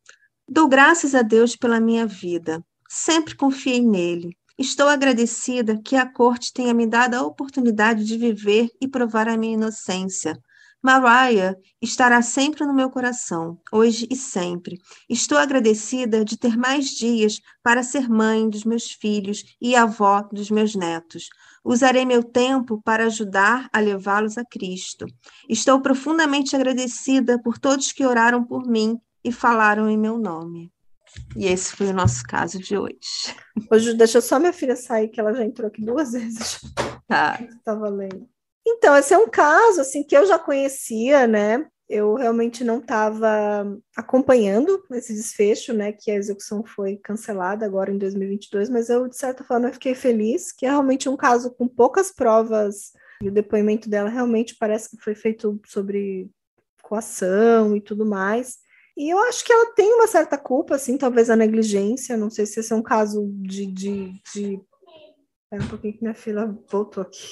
Dou 0.49 0.69
graças 0.69 1.15
a 1.15 1.23
Deus 1.23 1.57
pela 1.57 1.81
minha 1.81 2.07
vida. 2.07 2.65
Sempre 2.89 3.35
confiei 3.35 3.81
nele. 3.81 4.37
Estou 4.59 4.87
agradecida 4.87 5.81
que 5.83 5.97
a 5.97 6.07
corte 6.07 6.53
tenha 6.53 6.75
me 6.75 6.87
dado 6.87 7.15
a 7.15 7.23
oportunidade 7.23 8.05
de 8.05 8.19
viver 8.19 8.69
e 8.81 8.87
provar 8.87 9.29
a 9.29 9.37
minha 9.37 9.55
inocência. 9.55 10.39
Mariah 10.83 11.57
estará 11.81 12.21
sempre 12.23 12.67
no 12.67 12.75
meu 12.75 12.91
coração, 12.91 13.57
hoje 13.71 14.09
e 14.11 14.17
sempre. 14.17 14.79
Estou 15.09 15.39
agradecida 15.39 16.25
de 16.25 16.37
ter 16.37 16.57
mais 16.57 16.87
dias 16.87 17.41
para 17.63 17.85
ser 17.85 18.09
mãe 18.09 18.49
dos 18.51 18.65
meus 18.65 18.91
filhos 18.91 19.45
e 19.61 19.77
avó 19.77 20.23
dos 20.33 20.51
meus 20.51 20.75
netos. 20.75 21.29
Usarei 21.65 22.05
meu 22.05 22.25
tempo 22.25 22.83
para 22.83 23.07
ajudar 23.07 23.69
a 23.73 23.79
levá-los 23.79 24.37
a 24.37 24.45
Cristo. 24.45 25.07
Estou 25.49 25.81
profundamente 25.81 26.57
agradecida 26.57 27.41
por 27.41 27.59
todos 27.59 27.93
que 27.93 28.05
oraram 28.05 28.43
por 28.45 28.67
mim 28.67 28.99
e 29.23 29.31
falaram 29.31 29.89
em 29.89 29.97
meu 29.97 30.19
nome. 30.19 30.73
E 31.37 31.47
esse 31.47 31.77
foi 31.77 31.89
o 31.89 31.93
nosso 31.93 32.25
caso 32.25 32.59
de 32.59 32.77
hoje. 32.77 32.97
Hoje, 33.71 33.95
deixa 33.95 34.21
só 34.21 34.39
minha 34.39 34.53
filha 34.53 34.75
sair, 34.75 35.09
que 35.09 35.21
ela 35.21 35.33
já 35.33 35.45
entrou 35.45 35.69
aqui 35.69 35.85
duas 35.85 36.13
vezes. 36.13 36.61
Tá. 37.07 37.39
Estava 37.53 37.89
lendo. 37.89 38.32
Então, 38.77 38.97
esse 38.97 39.15
é 39.15 39.19
um 39.19 39.29
caso 39.29 39.81
assim 39.81 40.03
que 40.03 40.17
eu 40.17 40.27
já 40.27 40.39
conhecia, 40.39 41.27
né? 41.27 41.67
Eu 41.89 42.15
realmente 42.15 42.65
não 42.65 42.79
estava 42.79 43.79
acompanhando 43.97 44.83
esse 44.93 45.13
desfecho, 45.13 45.73
né? 45.73 45.93
Que 45.93 46.11
a 46.11 46.17
execução 46.17 46.65
foi 46.65 46.97
cancelada 46.97 47.67
agora 47.67 47.91
em 47.91 47.99
2022, 47.99 48.71
mas 48.71 48.89
eu, 48.89 49.07
de 49.09 49.17
certa 49.17 49.45
forma, 49.45 49.73
fiquei 49.73 49.95
feliz 49.95 50.53
que 50.53 50.65
é 50.65 50.71
realmente 50.71 51.09
um 51.09 51.17
caso 51.17 51.55
com 51.55 51.69
poucas 51.69 52.11
provas 52.11 52.93
e 53.23 53.29
o 53.29 53.33
depoimento 53.33 53.89
dela 53.89 54.09
realmente 54.09 54.57
parece 54.59 54.91
que 54.91 55.03
foi 55.03 55.15
feito 55.15 55.61
sobre 55.67 56.31
coação 56.83 57.77
e 57.77 57.81
tudo 57.81 58.05
mais. 58.05 58.59
E 58.97 59.09
eu 59.09 59.19
acho 59.21 59.45
que 59.45 59.53
ela 59.53 59.73
tem 59.75 59.95
uma 59.95 60.07
certa 60.07 60.37
culpa, 60.37 60.75
assim, 60.75 60.99
talvez 60.99 61.31
a 61.31 61.37
negligência. 61.37 62.17
Não 62.17 62.29
sei 62.29 62.47
se 62.47 62.61
esse 62.61 62.73
é 62.73 62.77
um 62.77 62.83
caso 62.83 63.31
de. 63.35 63.67
de, 63.67 64.13
de... 64.35 64.61
Um 65.53 65.69
pouquinho 65.69 65.95
que 65.95 66.03
minha 66.03 66.15
filha 66.15 66.47
voltou 66.71 67.03
aqui. 67.03 67.29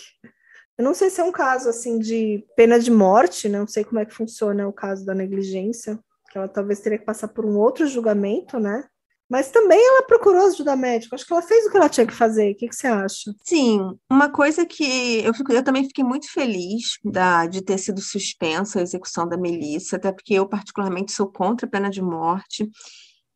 Eu 0.80 0.84
não 0.84 0.94
sei 0.94 1.10
se 1.10 1.20
é 1.20 1.24
um 1.24 1.30
caso 1.30 1.68
assim 1.68 1.98
de 1.98 2.42
pena 2.56 2.80
de 2.80 2.90
morte, 2.90 3.50
né? 3.50 3.58
não 3.58 3.66
sei 3.66 3.84
como 3.84 4.00
é 4.00 4.06
que 4.06 4.14
funciona 4.14 4.66
o 4.66 4.72
caso 4.72 5.04
da 5.04 5.14
negligência, 5.14 5.98
que 6.32 6.38
ela 6.38 6.48
talvez 6.48 6.80
teria 6.80 6.96
que 6.96 7.04
passar 7.04 7.28
por 7.28 7.44
um 7.44 7.58
outro 7.58 7.86
julgamento, 7.86 8.58
né? 8.58 8.84
Mas 9.28 9.50
também 9.50 9.78
ela 9.78 10.06
procurou 10.06 10.46
ajuda 10.46 10.74
médica. 10.74 11.14
Acho 11.14 11.26
que 11.26 11.32
ela 11.34 11.42
fez 11.42 11.66
o 11.66 11.70
que 11.70 11.76
ela 11.76 11.88
tinha 11.90 12.06
que 12.06 12.14
fazer. 12.14 12.52
O 12.52 12.56
que, 12.56 12.66
que 12.66 12.74
você 12.74 12.86
acha? 12.86 13.30
Sim, 13.44 13.94
uma 14.10 14.30
coisa 14.30 14.64
que 14.64 15.22
eu, 15.22 15.34
fico, 15.34 15.52
eu 15.52 15.62
também 15.62 15.84
fiquei 15.84 16.02
muito 16.02 16.32
feliz 16.32 16.98
da, 17.04 17.44
de 17.46 17.60
ter 17.62 17.76
sido 17.76 18.00
suspensa 18.00 18.78
a 18.78 18.82
execução 18.82 19.28
da 19.28 19.36
Melissa, 19.36 19.96
até 19.96 20.10
porque 20.10 20.32
eu, 20.32 20.48
particularmente, 20.48 21.12
sou 21.12 21.30
contra 21.30 21.66
a 21.66 21.70
pena 21.70 21.90
de 21.90 22.00
morte. 22.00 22.66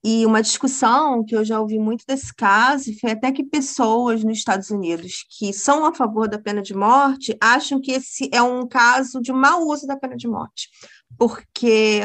E 0.07 0.27
uma 0.27 0.43
discussão 0.43 1.25
que 1.25 1.35
eu 1.35 1.43
já 1.43 1.59
ouvi 1.59 1.79
muito 1.79 2.05
desse 2.07 2.35
caso 2.35 2.93
foi 3.01 3.13
até 3.13 3.33
que 3.33 3.43
pessoas 3.43 4.23
nos 4.23 4.37
Estados 4.37 4.69
Unidos 4.69 5.25
que 5.39 5.51
são 5.51 5.87
a 5.87 5.95
favor 5.95 6.29
da 6.29 6.39
pena 6.39 6.61
de 6.61 6.75
morte 6.75 7.35
acham 7.41 7.81
que 7.81 7.93
esse 7.93 8.29
é 8.31 8.43
um 8.43 8.69
caso 8.69 9.19
de 9.23 9.33
mau 9.33 9.67
uso 9.67 9.87
da 9.87 9.97
pena 9.97 10.15
de 10.15 10.29
morte, 10.29 10.69
porque 11.17 12.03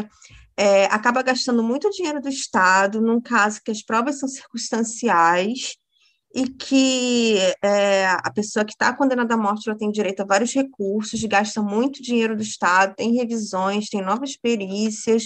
é, 0.55 0.85
acaba 0.85 1.21
gastando 1.21 1.61
muito 1.61 1.89
dinheiro 1.89 2.21
do 2.21 2.29
Estado 2.29 3.01
num 3.01 3.19
caso 3.19 3.61
que 3.61 3.71
as 3.71 3.83
provas 3.83 4.17
são 4.17 4.29
circunstanciais 4.29 5.75
e 6.33 6.47
que 6.47 7.37
é, 7.61 8.07
a 8.07 8.31
pessoa 8.33 8.63
que 8.63 8.71
está 8.71 8.95
condenada 8.95 9.33
à 9.33 9.37
morte 9.37 9.67
ela 9.67 9.77
tem 9.77 9.91
direito 9.91 10.21
a 10.21 10.25
vários 10.25 10.53
recursos, 10.53 11.21
gasta 11.25 11.61
muito 11.61 12.01
dinheiro 12.01 12.35
do 12.37 12.43
Estado, 12.43 12.95
tem 12.95 13.13
revisões, 13.13 13.89
tem 13.89 14.01
novas 14.01 14.37
perícias, 14.37 15.25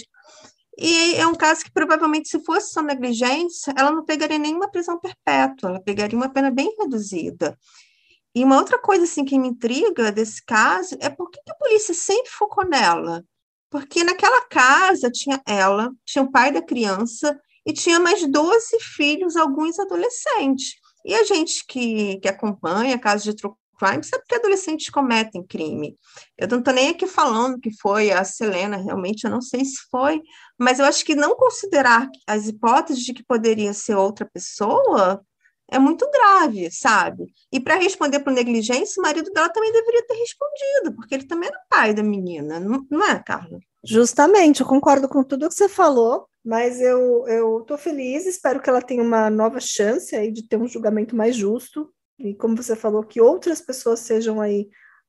e 0.78 1.14
é 1.14 1.26
um 1.26 1.34
caso 1.34 1.64
que 1.64 1.72
provavelmente, 1.72 2.28
se 2.28 2.42
fosse 2.44 2.72
só 2.72 2.82
negligência, 2.82 3.72
ela 3.76 3.90
não 3.90 4.04
pegaria 4.04 4.38
nenhuma 4.38 4.70
prisão 4.70 4.98
perpétua, 4.98 5.70
ela 5.70 5.80
pegaria 5.80 6.16
uma 6.16 6.28
pena 6.28 6.50
bem 6.50 6.74
reduzida. 6.78 7.56
E 8.34 8.42
uma 8.44 8.58
outra 8.58 8.78
coisa 8.78 9.04
assim 9.04 9.24
que 9.24 9.38
me 9.38 9.48
intriga 9.48 10.10
desse 10.10 10.44
caso 10.44 10.96
é 11.00 11.08
por 11.08 11.30
que 11.30 11.38
a 11.48 11.54
polícia 11.54 11.94
sempre 11.94 12.30
focou 12.30 12.66
nela? 12.66 13.24
Porque 13.70 14.02
naquela 14.02 14.40
casa 14.48 15.10
tinha 15.10 15.40
ela, 15.46 15.92
tinha 16.04 16.24
o 16.24 16.30
pai 16.30 16.50
da 16.50 16.60
criança 16.60 17.38
e 17.64 17.72
tinha 17.72 18.00
mais 18.00 18.26
12 18.26 18.80
filhos, 18.80 19.36
alguns 19.36 19.78
adolescentes. 19.78 20.74
E 21.04 21.14
a 21.14 21.22
gente 21.24 21.64
que, 21.66 22.18
que 22.18 22.28
acompanha 22.28 22.98
casos 22.98 23.24
de 23.24 23.36
true 23.74 23.90
crime 23.90 24.04
sabe 24.04 24.24
que 24.28 24.34
adolescentes 24.34 24.88
cometem 24.90 25.46
crime. 25.46 25.96
Eu 26.38 26.48
não 26.48 26.58
estou 26.58 26.74
nem 26.74 26.90
aqui 26.90 27.06
falando 27.06 27.60
que 27.60 27.70
foi 27.80 28.10
a 28.10 28.24
Selena, 28.24 28.76
realmente 28.76 29.24
eu 29.24 29.30
não 29.30 29.40
sei 29.40 29.64
se 29.64 29.82
foi, 29.90 30.20
mas 30.58 30.78
eu 30.78 30.86
acho 30.86 31.04
que 31.04 31.14
não 31.14 31.36
considerar 31.36 32.08
as 32.26 32.46
hipóteses 32.48 33.02
de 33.02 33.12
que 33.12 33.24
poderia 33.24 33.72
ser 33.72 33.94
outra 33.94 34.28
pessoa 34.32 35.22
é 35.70 35.78
muito 35.78 36.08
grave, 36.10 36.70
sabe? 36.70 37.24
E 37.50 37.58
para 37.58 37.76
responder 37.76 38.20
por 38.20 38.32
negligência, 38.32 39.00
o 39.00 39.02
marido 39.02 39.30
dela 39.32 39.48
também 39.48 39.72
deveria 39.72 40.06
ter 40.06 40.14
respondido, 40.14 40.94
porque 40.94 41.14
ele 41.14 41.26
também 41.26 41.48
era 41.48 41.60
pai 41.70 41.94
da 41.94 42.02
menina, 42.02 42.60
não, 42.60 42.86
é, 43.04 43.18
Carla? 43.22 43.58
Justamente, 43.82 44.60
eu 44.60 44.66
concordo 44.66 45.08
com 45.08 45.24
tudo 45.24 45.48
que 45.48 45.54
você 45.54 45.68
falou, 45.68 46.26
mas 46.44 46.80
eu 46.80 47.60
estou 47.60 47.78
feliz, 47.78 48.26
espero 48.26 48.60
que 48.60 48.68
ela 48.68 48.82
tenha 48.82 49.02
uma 49.02 49.30
nova 49.30 49.58
chance 49.58 50.14
aí 50.14 50.30
de 50.30 50.46
ter 50.46 50.58
um 50.58 50.68
julgamento 50.68 51.16
mais 51.16 51.34
justo, 51.34 51.90
e 52.18 52.34
como 52.34 52.56
você 52.56 52.76
falou, 52.76 53.04
que 53.04 53.20
outras 53.20 53.60
pessoas 53.60 54.00
sejam 54.00 54.40
aí 54.40 54.68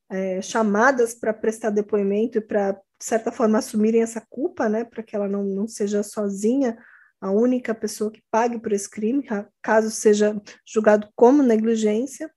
é, 0.10 0.42
chamadas 0.42 1.14
para 1.14 1.34
prestar 1.34 1.70
depoimento 1.70 2.38
e 2.38 2.42
para, 2.42 2.72
de 2.72 3.06
certa 3.06 3.32
forma, 3.32 3.58
assumirem 3.58 4.02
essa 4.02 4.26
culpa, 4.30 4.68
né, 4.70 4.84
para 4.84 5.04
que 5.04 5.16
ela 5.16 5.28
não, 5.28 5.44
não 5.44 5.68
seja 5.68 6.04
sozinha 6.04 6.78
a 7.22 7.32
única 7.32 7.74
pessoa 7.74 8.12
que 8.12 8.22
pague 8.30 8.60
por 8.60 8.72
esse 8.72 8.90
crime, 8.90 9.26
caso 9.62 9.90
seja 9.90 10.40
julgado 10.66 11.08
como 11.16 11.42
negligência. 11.42 12.30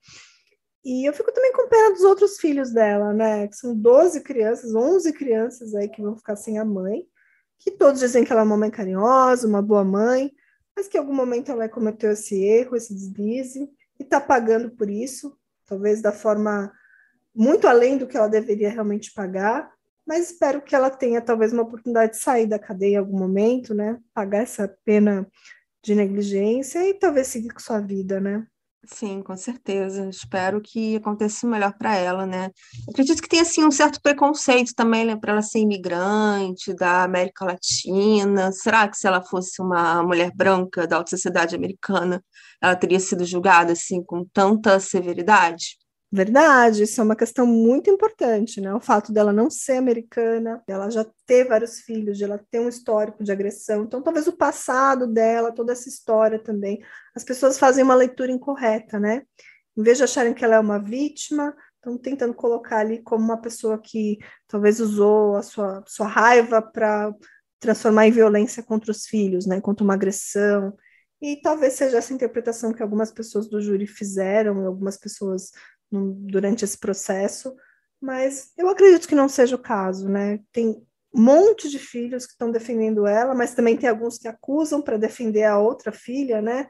E 0.85 1.07
eu 1.07 1.12
fico 1.12 1.33
também 1.33 1.52
com 1.52 1.68
pena 1.68 1.90
dos 1.92 2.02
outros 2.02 2.38
filhos 2.38 2.72
dela, 2.72 3.12
né, 3.12 3.48
que 3.48 3.57
são 3.57 3.74
12 3.74 4.22
crianças, 4.22 4.74
11 4.74 5.12
crianças 5.12 5.74
aí 5.74 5.88
que 5.88 6.00
vão 6.00 6.16
ficar 6.16 6.37
sem 6.37 6.59
a 6.59 6.64
mãe, 6.64 7.04
que 7.59 7.72
todos 7.72 8.00
dizem 8.00 8.24
que 8.24 8.33
ela 8.33 8.42
é 8.42 8.44
uma 8.44 8.57
mãe 8.57 8.70
carinhosa, 8.70 9.48
uma 9.48 9.61
boa 9.61 9.85
mãe, 9.85 10.33
mas 10.76 10.87
que 10.87 10.96
em 10.96 11.00
algum 11.00 11.14
momento 11.14 11.50
ela 11.50 11.68
cometeu 11.68 12.12
esse 12.12 12.42
erro, 12.42 12.76
esse 12.76 12.94
deslize, 12.94 13.68
está 14.09 14.21
pagando 14.21 14.71
por 14.71 14.90
isso, 14.90 15.37
talvez 15.66 16.03
da 16.03 16.12
forma 16.12 16.73
muito 17.35 17.68
além 17.68 17.97
do 17.97 18.07
que 18.07 18.16
ela 18.16 18.29
deveria 18.29 18.71
realmente 18.71 19.12
pagar, 19.12 19.71
mas 20.07 20.31
espero 20.31 20.62
que 20.62 20.75
ela 20.75 20.90
tenha 20.90 21.21
talvez 21.21 21.53
uma 21.53 21.62
oportunidade 21.62 22.12
de 22.12 22.18
sair 22.18 22.47
da 22.47 22.59
cadeia 22.59 22.94
em 22.94 22.97
algum 22.97 23.18
momento, 23.18 23.75
né? 23.75 24.01
Pagar 24.14 24.42
essa 24.42 24.66
pena 24.85 25.31
de 25.85 25.94
negligência 25.94 26.88
e 26.88 26.94
talvez 26.94 27.29
seguir 27.29 27.51
com 27.51 27.61
sua 27.61 27.79
vida, 27.81 28.18
né? 28.18 28.47
Sim, 28.90 29.22
com 29.22 29.37
certeza. 29.37 30.09
Espero 30.09 30.61
que 30.62 30.96
aconteça 30.96 31.46
o 31.46 31.51
melhor 31.51 31.74
para 31.77 31.94
ela, 31.94 32.24
né? 32.27 32.51
Acredito 32.88 33.20
que 33.22 33.29
tem 33.29 33.40
assim 33.40 33.62
um 33.64 33.70
certo 33.70 34.01
preconceito 34.01 34.72
também, 34.74 35.05
né, 35.05 35.14
para 35.16 35.33
ela 35.33 35.42
ser 35.42 35.59
imigrante 35.59 36.74
da 36.74 37.03
América 37.05 37.44
Latina. 37.44 38.51
Será 38.51 38.88
que 38.88 38.96
se 38.96 39.07
ela 39.07 39.22
fosse 39.22 39.61
uma 39.61 40.03
mulher 40.03 40.33
branca 40.35 40.87
da 40.87 40.96
alta 40.96 41.11
sociedade 41.11 41.55
americana, 41.55 42.24
ela 42.62 42.74
teria 42.74 42.98
sido 42.98 43.24
julgada 43.27 43.72
assim 43.72 44.03
com 44.03 44.24
tanta 44.24 44.81
severidade? 44.81 45.77
Verdade, 46.11 46.85
isso 46.85 47.01
é 47.03 47.05
uma 47.05 47.14
questão 47.14 47.47
muito 47.47 47.90
importante, 47.90 48.62
né? 48.62 48.73
O 48.75 48.81
fato 48.81 49.12
dela 49.12 49.31
não 49.31 49.51
ser 49.51 49.75
americana, 49.75 50.62
ela 50.66 50.88
já 50.88 51.05
ter 51.27 51.44
vários 51.47 51.81
filhos, 51.81 52.16
de 52.16 52.25
ela 52.25 52.40
ter 52.51 52.61
um 52.61 52.68
histórico 52.68 53.23
de 53.23 53.31
agressão. 53.31 53.85
Então, 53.85 54.01
talvez 54.03 54.27
o 54.27 54.33
passado 54.37 55.07
dela, 55.07 55.53
toda 55.53 55.73
essa 55.73 55.87
história 55.87 56.38
também, 56.38 56.81
as 57.14 57.25
pessoas 57.25 57.59
fazem 57.59 57.85
uma 57.85 57.94
leitura 57.94 58.33
incorreta, 58.33 58.99
né? 58.99 59.23
Em 59.77 59.83
vez 59.83 59.99
de 59.99 60.05
acharem 60.05 60.33
que 60.33 60.42
ela 60.42 60.57
é 60.57 60.59
uma 60.59 60.79
vítima, 60.79 61.55
estão 61.77 61.99
tentando 61.99 62.33
colocar 62.33 62.79
ali 62.79 63.03
como 63.03 63.23
uma 63.23 63.40
pessoa 63.40 63.79
que 63.79 64.16
talvez 64.49 64.81
usou 64.81 65.37
a 65.37 65.42
sua, 65.42 65.85
sua 65.87 66.07
raiva 66.07 66.62
para 66.62 67.12
transformar 67.61 68.07
em 68.07 68.12
violência 68.12 68.62
contra 68.62 68.90
os 68.90 69.07
filhos, 69.07 69.47
né? 69.47 69.61
Contra 69.61 69.85
uma 69.85 69.94
agressão. 69.94 70.75
E 71.21 71.40
talvez 71.42 71.75
seja 71.75 71.99
essa 71.99 72.14
interpretação 72.14 72.73
que 72.73 72.83
algumas 72.83 73.12
pessoas 73.12 73.49
do 73.49 73.61
júri 73.61 73.87
fizeram, 73.87 74.66
algumas 74.66 74.97
pessoas 74.97 75.51
durante 75.90 76.64
esse 76.64 76.79
processo, 76.79 77.55
mas 78.01 78.53
eu 78.57 78.68
acredito 78.68 79.09
que 79.09 79.14
não 79.14 79.29
seja 79.29 79.57
o 79.57 79.62
caso, 79.62 80.09
né? 80.09 80.40
Tem 80.53 80.68
um 81.12 81.22
monte 81.22 81.68
de 81.68 81.79
filhos 81.79 82.27
que 82.27 82.33
estão 82.33 82.51
defendendo 82.51 83.07
ela, 83.07 83.35
mas 83.35 83.55
também 83.55 83.77
tem 83.77 83.88
alguns 83.88 84.18
que 84.18 84.29
acusam 84.29 84.81
para 84.81 84.98
defender 84.98 85.44
a 85.44 85.59
outra 85.59 85.90
filha, 85.90 86.40
né? 86.40 86.68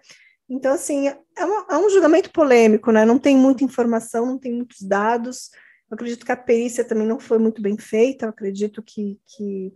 Então, 0.49 0.73
assim, 0.73 1.09
é, 1.09 1.45
uma, 1.45 1.67
é, 1.71 1.77
um 1.77 1.91
julgamento 1.91 2.31
polêmico, 2.33 2.91
né? 2.91 3.05
Não 3.05 3.19
tem 3.19 3.37
muita 3.37 3.65
informação, 3.65 4.25
não 4.25 4.39
tem 4.39 4.53
muitos 4.53 4.81
dados. 4.81 5.51
Eu 5.91 5.95
acredito 5.95 6.25
que 6.25 6.33
a 6.33 6.37
perícia 6.37 6.85
também 6.85 7.07
não 7.07 7.21
foi 7.21 7.39
muito 7.39 7.61
bem 7.61 7.77
feita, 7.77 8.25
eu 8.25 8.31
acredito 8.31 8.83
que, 8.83 9.21
que 9.27 9.73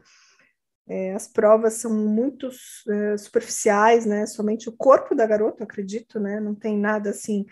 é, 0.89 1.15
as 1.15 1.29
provas 1.29 1.75
são 1.75 1.93
muito 1.93 2.49
é, 2.89 3.17
superficiais, 3.19 4.07
né? 4.07 4.25
Somente 4.27 4.69
o 4.69 4.73
corpo 4.73 5.15
da 5.15 5.27
garota, 5.27 5.65
acredito, 5.65 6.19
né? 6.19 6.41
Não 6.41 6.55
tem 6.55 6.79
nada 6.79 7.11
assim 7.11 7.45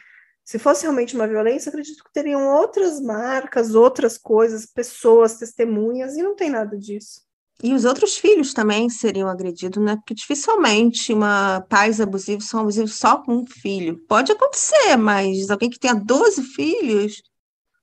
se 0.44 0.59
fosse 0.59 0.83
realmente 0.83 1.14
uma 1.14 1.29
violência, 1.29 1.68
acredito 1.68 2.03
que 2.03 2.12
teriam 2.12 2.46
outras 2.57 3.00
marcas, 3.00 3.74
outras 3.74 4.18
coisas, 4.18 4.66
pessoas, 4.66 5.37
testemunhas, 5.37 6.16
e 6.16 6.22
não 6.22 6.35
tem 6.35 6.50
nada 6.50 6.76
disso. 6.76 7.22
E 7.62 7.74
os 7.74 7.85
outros 7.85 8.16
filhos 8.16 8.55
também 8.55 8.88
seriam 8.88 9.29
agredidos, 9.29 9.83
né? 9.85 9.96
Porque 9.96 10.14
dificilmente 10.14 11.12
uma 11.12 11.61
pais 11.68 12.00
abusivos 12.00 12.48
são 12.48 12.61
abusivos 12.61 12.94
só 12.94 13.18
com 13.18 13.37
um 13.37 13.46
filho. 13.46 13.98
Pode 14.09 14.33
acontecer, 14.33 14.96
mas 14.96 15.50
alguém 15.50 15.68
que 15.68 15.79
tenha 15.79 15.94
12 15.94 16.42
filhos, 16.42 17.22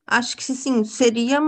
acho 0.06 0.36
que 0.36 0.44
sim, 0.44 0.84
seria 0.84 1.40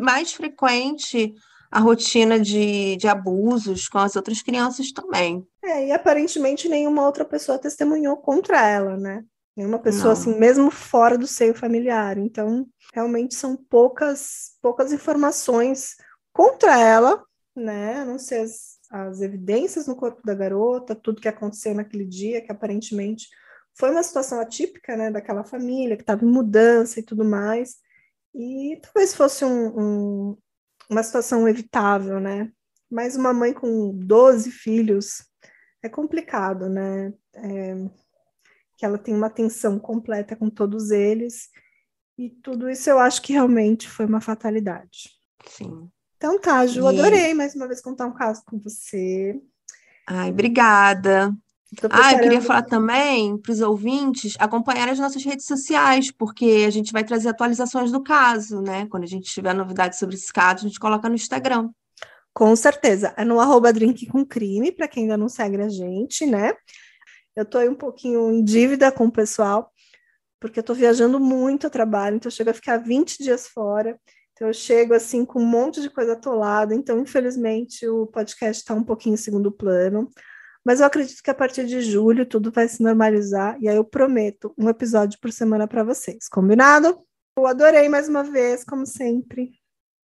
mais 0.00 0.32
frequente 0.32 1.34
a 1.70 1.78
rotina 1.78 2.38
de, 2.38 2.96
de 2.96 3.06
abusos 3.06 3.88
com 3.88 3.98
as 3.98 4.16
outras 4.16 4.42
crianças 4.42 4.92
também. 4.92 5.46
É, 5.62 5.86
e 5.86 5.92
aparentemente 5.92 6.68
nenhuma 6.68 7.06
outra 7.06 7.24
pessoa 7.24 7.58
testemunhou 7.58 8.16
contra 8.16 8.66
ela, 8.66 8.96
né? 8.96 9.24
Nenhuma 9.56 9.78
pessoa 9.78 10.06
Não. 10.06 10.12
assim, 10.12 10.38
mesmo 10.38 10.70
fora 10.70 11.18
do 11.18 11.26
seio 11.26 11.54
familiar. 11.54 12.18
Então, 12.18 12.66
realmente 12.94 13.34
são 13.34 13.56
poucas, 13.56 14.56
poucas 14.62 14.92
informações 14.92 15.96
contra 16.32 16.78
ela, 16.80 17.22
né? 17.54 18.00
A 18.00 18.04
não 18.04 18.18
ser 18.18 18.42
as, 18.42 18.78
as 18.90 19.20
evidências 19.20 19.86
no 19.86 19.96
corpo 19.96 20.22
da 20.24 20.34
garota, 20.34 20.94
tudo 20.94 21.20
que 21.20 21.28
aconteceu 21.28 21.74
naquele 21.74 22.04
dia, 22.04 22.40
que 22.40 22.52
aparentemente 22.52 23.28
foi 23.78 23.90
uma 23.90 24.02
situação 24.02 24.40
atípica, 24.40 24.96
né, 24.96 25.10
daquela 25.10 25.44
família 25.44 25.96
que 25.96 26.02
estava 26.02 26.24
em 26.24 26.28
mudança 26.28 27.00
e 27.00 27.02
tudo 27.02 27.24
mais. 27.24 27.76
E 28.34 28.78
talvez 28.82 29.14
fosse 29.14 29.44
um, 29.44 29.78
um, 29.78 30.38
uma 30.88 31.02
situação 31.02 31.48
evitável, 31.48 32.20
né? 32.20 32.50
Mas 32.90 33.16
uma 33.16 33.32
mãe 33.32 33.52
com 33.52 33.92
12 33.96 34.50
filhos 34.50 35.24
é 35.82 35.88
complicado, 35.88 36.68
né? 36.68 37.12
É, 37.34 37.74
que 38.80 38.86
ela 38.86 38.96
tem 38.96 39.14
uma 39.14 39.26
atenção 39.26 39.78
completa 39.78 40.34
com 40.34 40.48
todos 40.48 40.90
eles. 40.90 41.50
E 42.16 42.30
tudo 42.30 42.68
isso 42.70 42.88
eu 42.88 42.98
acho 42.98 43.20
que 43.20 43.34
realmente 43.34 43.86
foi 43.86 44.06
uma 44.06 44.22
fatalidade. 44.22 45.10
Sim. 45.46 45.86
Então 46.16 46.40
tá, 46.40 46.66
Ju, 46.66 46.86
adorei 46.86 47.34
mais 47.34 47.54
uma 47.54 47.68
vez 47.68 47.82
contar 47.82 48.06
um 48.06 48.14
caso 48.14 48.42
com 48.46 48.58
você. 48.58 49.38
Ai, 50.06 50.30
obrigada. 50.30 51.30
Ah, 51.90 52.14
eu 52.14 52.20
queria 52.20 52.40
falar 52.40 52.62
também 52.62 53.36
para 53.36 53.52
os 53.52 53.60
ouvintes 53.60 54.34
acompanhar 54.38 54.88
as 54.88 54.98
nossas 54.98 55.22
redes 55.22 55.44
sociais, 55.44 56.10
porque 56.10 56.64
a 56.66 56.70
gente 56.70 56.90
vai 56.90 57.04
trazer 57.04 57.28
atualizações 57.28 57.92
do 57.92 58.02
caso, 58.02 58.62
né? 58.62 58.86
Quando 58.86 59.04
a 59.04 59.06
gente 59.06 59.30
tiver 59.30 59.54
novidades 59.54 59.98
sobre 59.98 60.14
esse 60.14 60.32
caso, 60.32 60.64
a 60.64 60.68
gente 60.68 60.80
coloca 60.80 61.06
no 61.06 61.14
Instagram. 61.14 61.68
Com 62.32 62.56
certeza. 62.56 63.12
É 63.14 63.26
no 63.26 63.40
arroba 63.40 63.72
drink 63.72 64.06
com 64.06 64.24
crime, 64.24 64.72
para 64.72 64.88
quem 64.88 65.02
ainda 65.02 65.18
não 65.18 65.28
segue 65.28 65.60
a 65.60 65.68
gente, 65.68 66.24
né? 66.24 66.54
Eu 67.40 67.44
estou 67.44 67.62
um 67.62 67.74
pouquinho 67.74 68.30
em 68.30 68.44
dívida 68.44 68.92
com 68.92 69.06
o 69.06 69.12
pessoal, 69.12 69.72
porque 70.38 70.58
eu 70.58 70.62
estou 70.62 70.76
viajando 70.76 71.18
muito 71.18 71.66
a 71.66 71.70
trabalho, 71.70 72.16
então 72.16 72.28
eu 72.28 72.34
chego 72.34 72.50
a 72.50 72.54
ficar 72.54 72.76
20 72.76 73.22
dias 73.22 73.48
fora. 73.48 73.98
Então 74.32 74.48
eu 74.48 74.54
chego 74.54 74.94
assim 74.94 75.24
com 75.24 75.40
um 75.40 75.46
monte 75.46 75.80
de 75.80 75.88
coisa 75.88 76.12
atolada, 76.12 76.74
então 76.74 77.00
infelizmente 77.00 77.88
o 77.88 78.06
podcast 78.06 78.60
está 78.60 78.74
um 78.74 78.84
pouquinho 78.84 79.14
em 79.14 79.18
segundo 79.18 79.50
plano. 79.50 80.10
Mas 80.64 80.80
eu 80.80 80.86
acredito 80.86 81.22
que 81.22 81.30
a 81.30 81.34
partir 81.34 81.66
de 81.66 81.80
julho 81.80 82.26
tudo 82.26 82.52
vai 82.52 82.68
se 82.68 82.82
normalizar 82.82 83.56
e 83.60 83.68
aí 83.68 83.76
eu 83.76 83.84
prometo 83.84 84.54
um 84.58 84.68
episódio 84.68 85.18
por 85.18 85.32
semana 85.32 85.66
para 85.66 85.82
vocês. 85.82 86.28
Combinado? 86.28 87.00
Eu 87.36 87.46
adorei 87.46 87.88
mais 87.88 88.06
uma 88.06 88.22
vez, 88.22 88.64
como 88.64 88.84
sempre. 88.84 89.52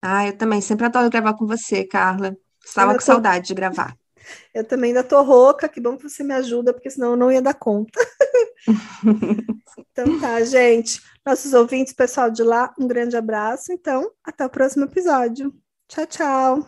Ah, 0.02 0.28
eu 0.28 0.38
também 0.38 0.62
sempre 0.62 0.86
adoro 0.86 1.10
gravar 1.10 1.34
com 1.34 1.46
você, 1.46 1.84
Carla. 1.84 2.38
Estava 2.64 2.94
com 2.94 3.00
tô... 3.00 3.06
saudade 3.06 3.48
de 3.48 3.54
gravar. 3.54 3.98
Eu 4.54 4.64
também 4.64 4.90
ainda 4.90 5.04
tô 5.04 5.22
rouca, 5.22 5.70
que 5.70 5.80
bom 5.80 5.98
que 5.98 6.04
você 6.04 6.24
me 6.24 6.34
ajuda, 6.34 6.74
porque 6.74 6.90
senão 6.90 7.12
eu 7.12 7.18
não 7.18 7.32
ia 7.32 7.42
dar 7.42 7.54
conta. 7.54 8.00
então 9.78 10.20
tá, 10.20 10.44
gente. 10.44 11.02
Nossos 11.26 11.54
ouvintes, 11.54 11.94
pessoal 11.94 12.30
de 12.30 12.44
lá, 12.44 12.74
um 12.80 12.88
grande 12.88 13.18
abraço. 13.18 13.72
Então, 13.72 14.12
até 14.24 14.46
o 14.46 14.50
próximo 14.50 14.86
episódio. 14.86 15.54
Tchau, 15.88 16.06
tchau. 16.06 16.68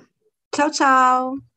Tchau, 0.51 0.71
tchau. 0.71 1.56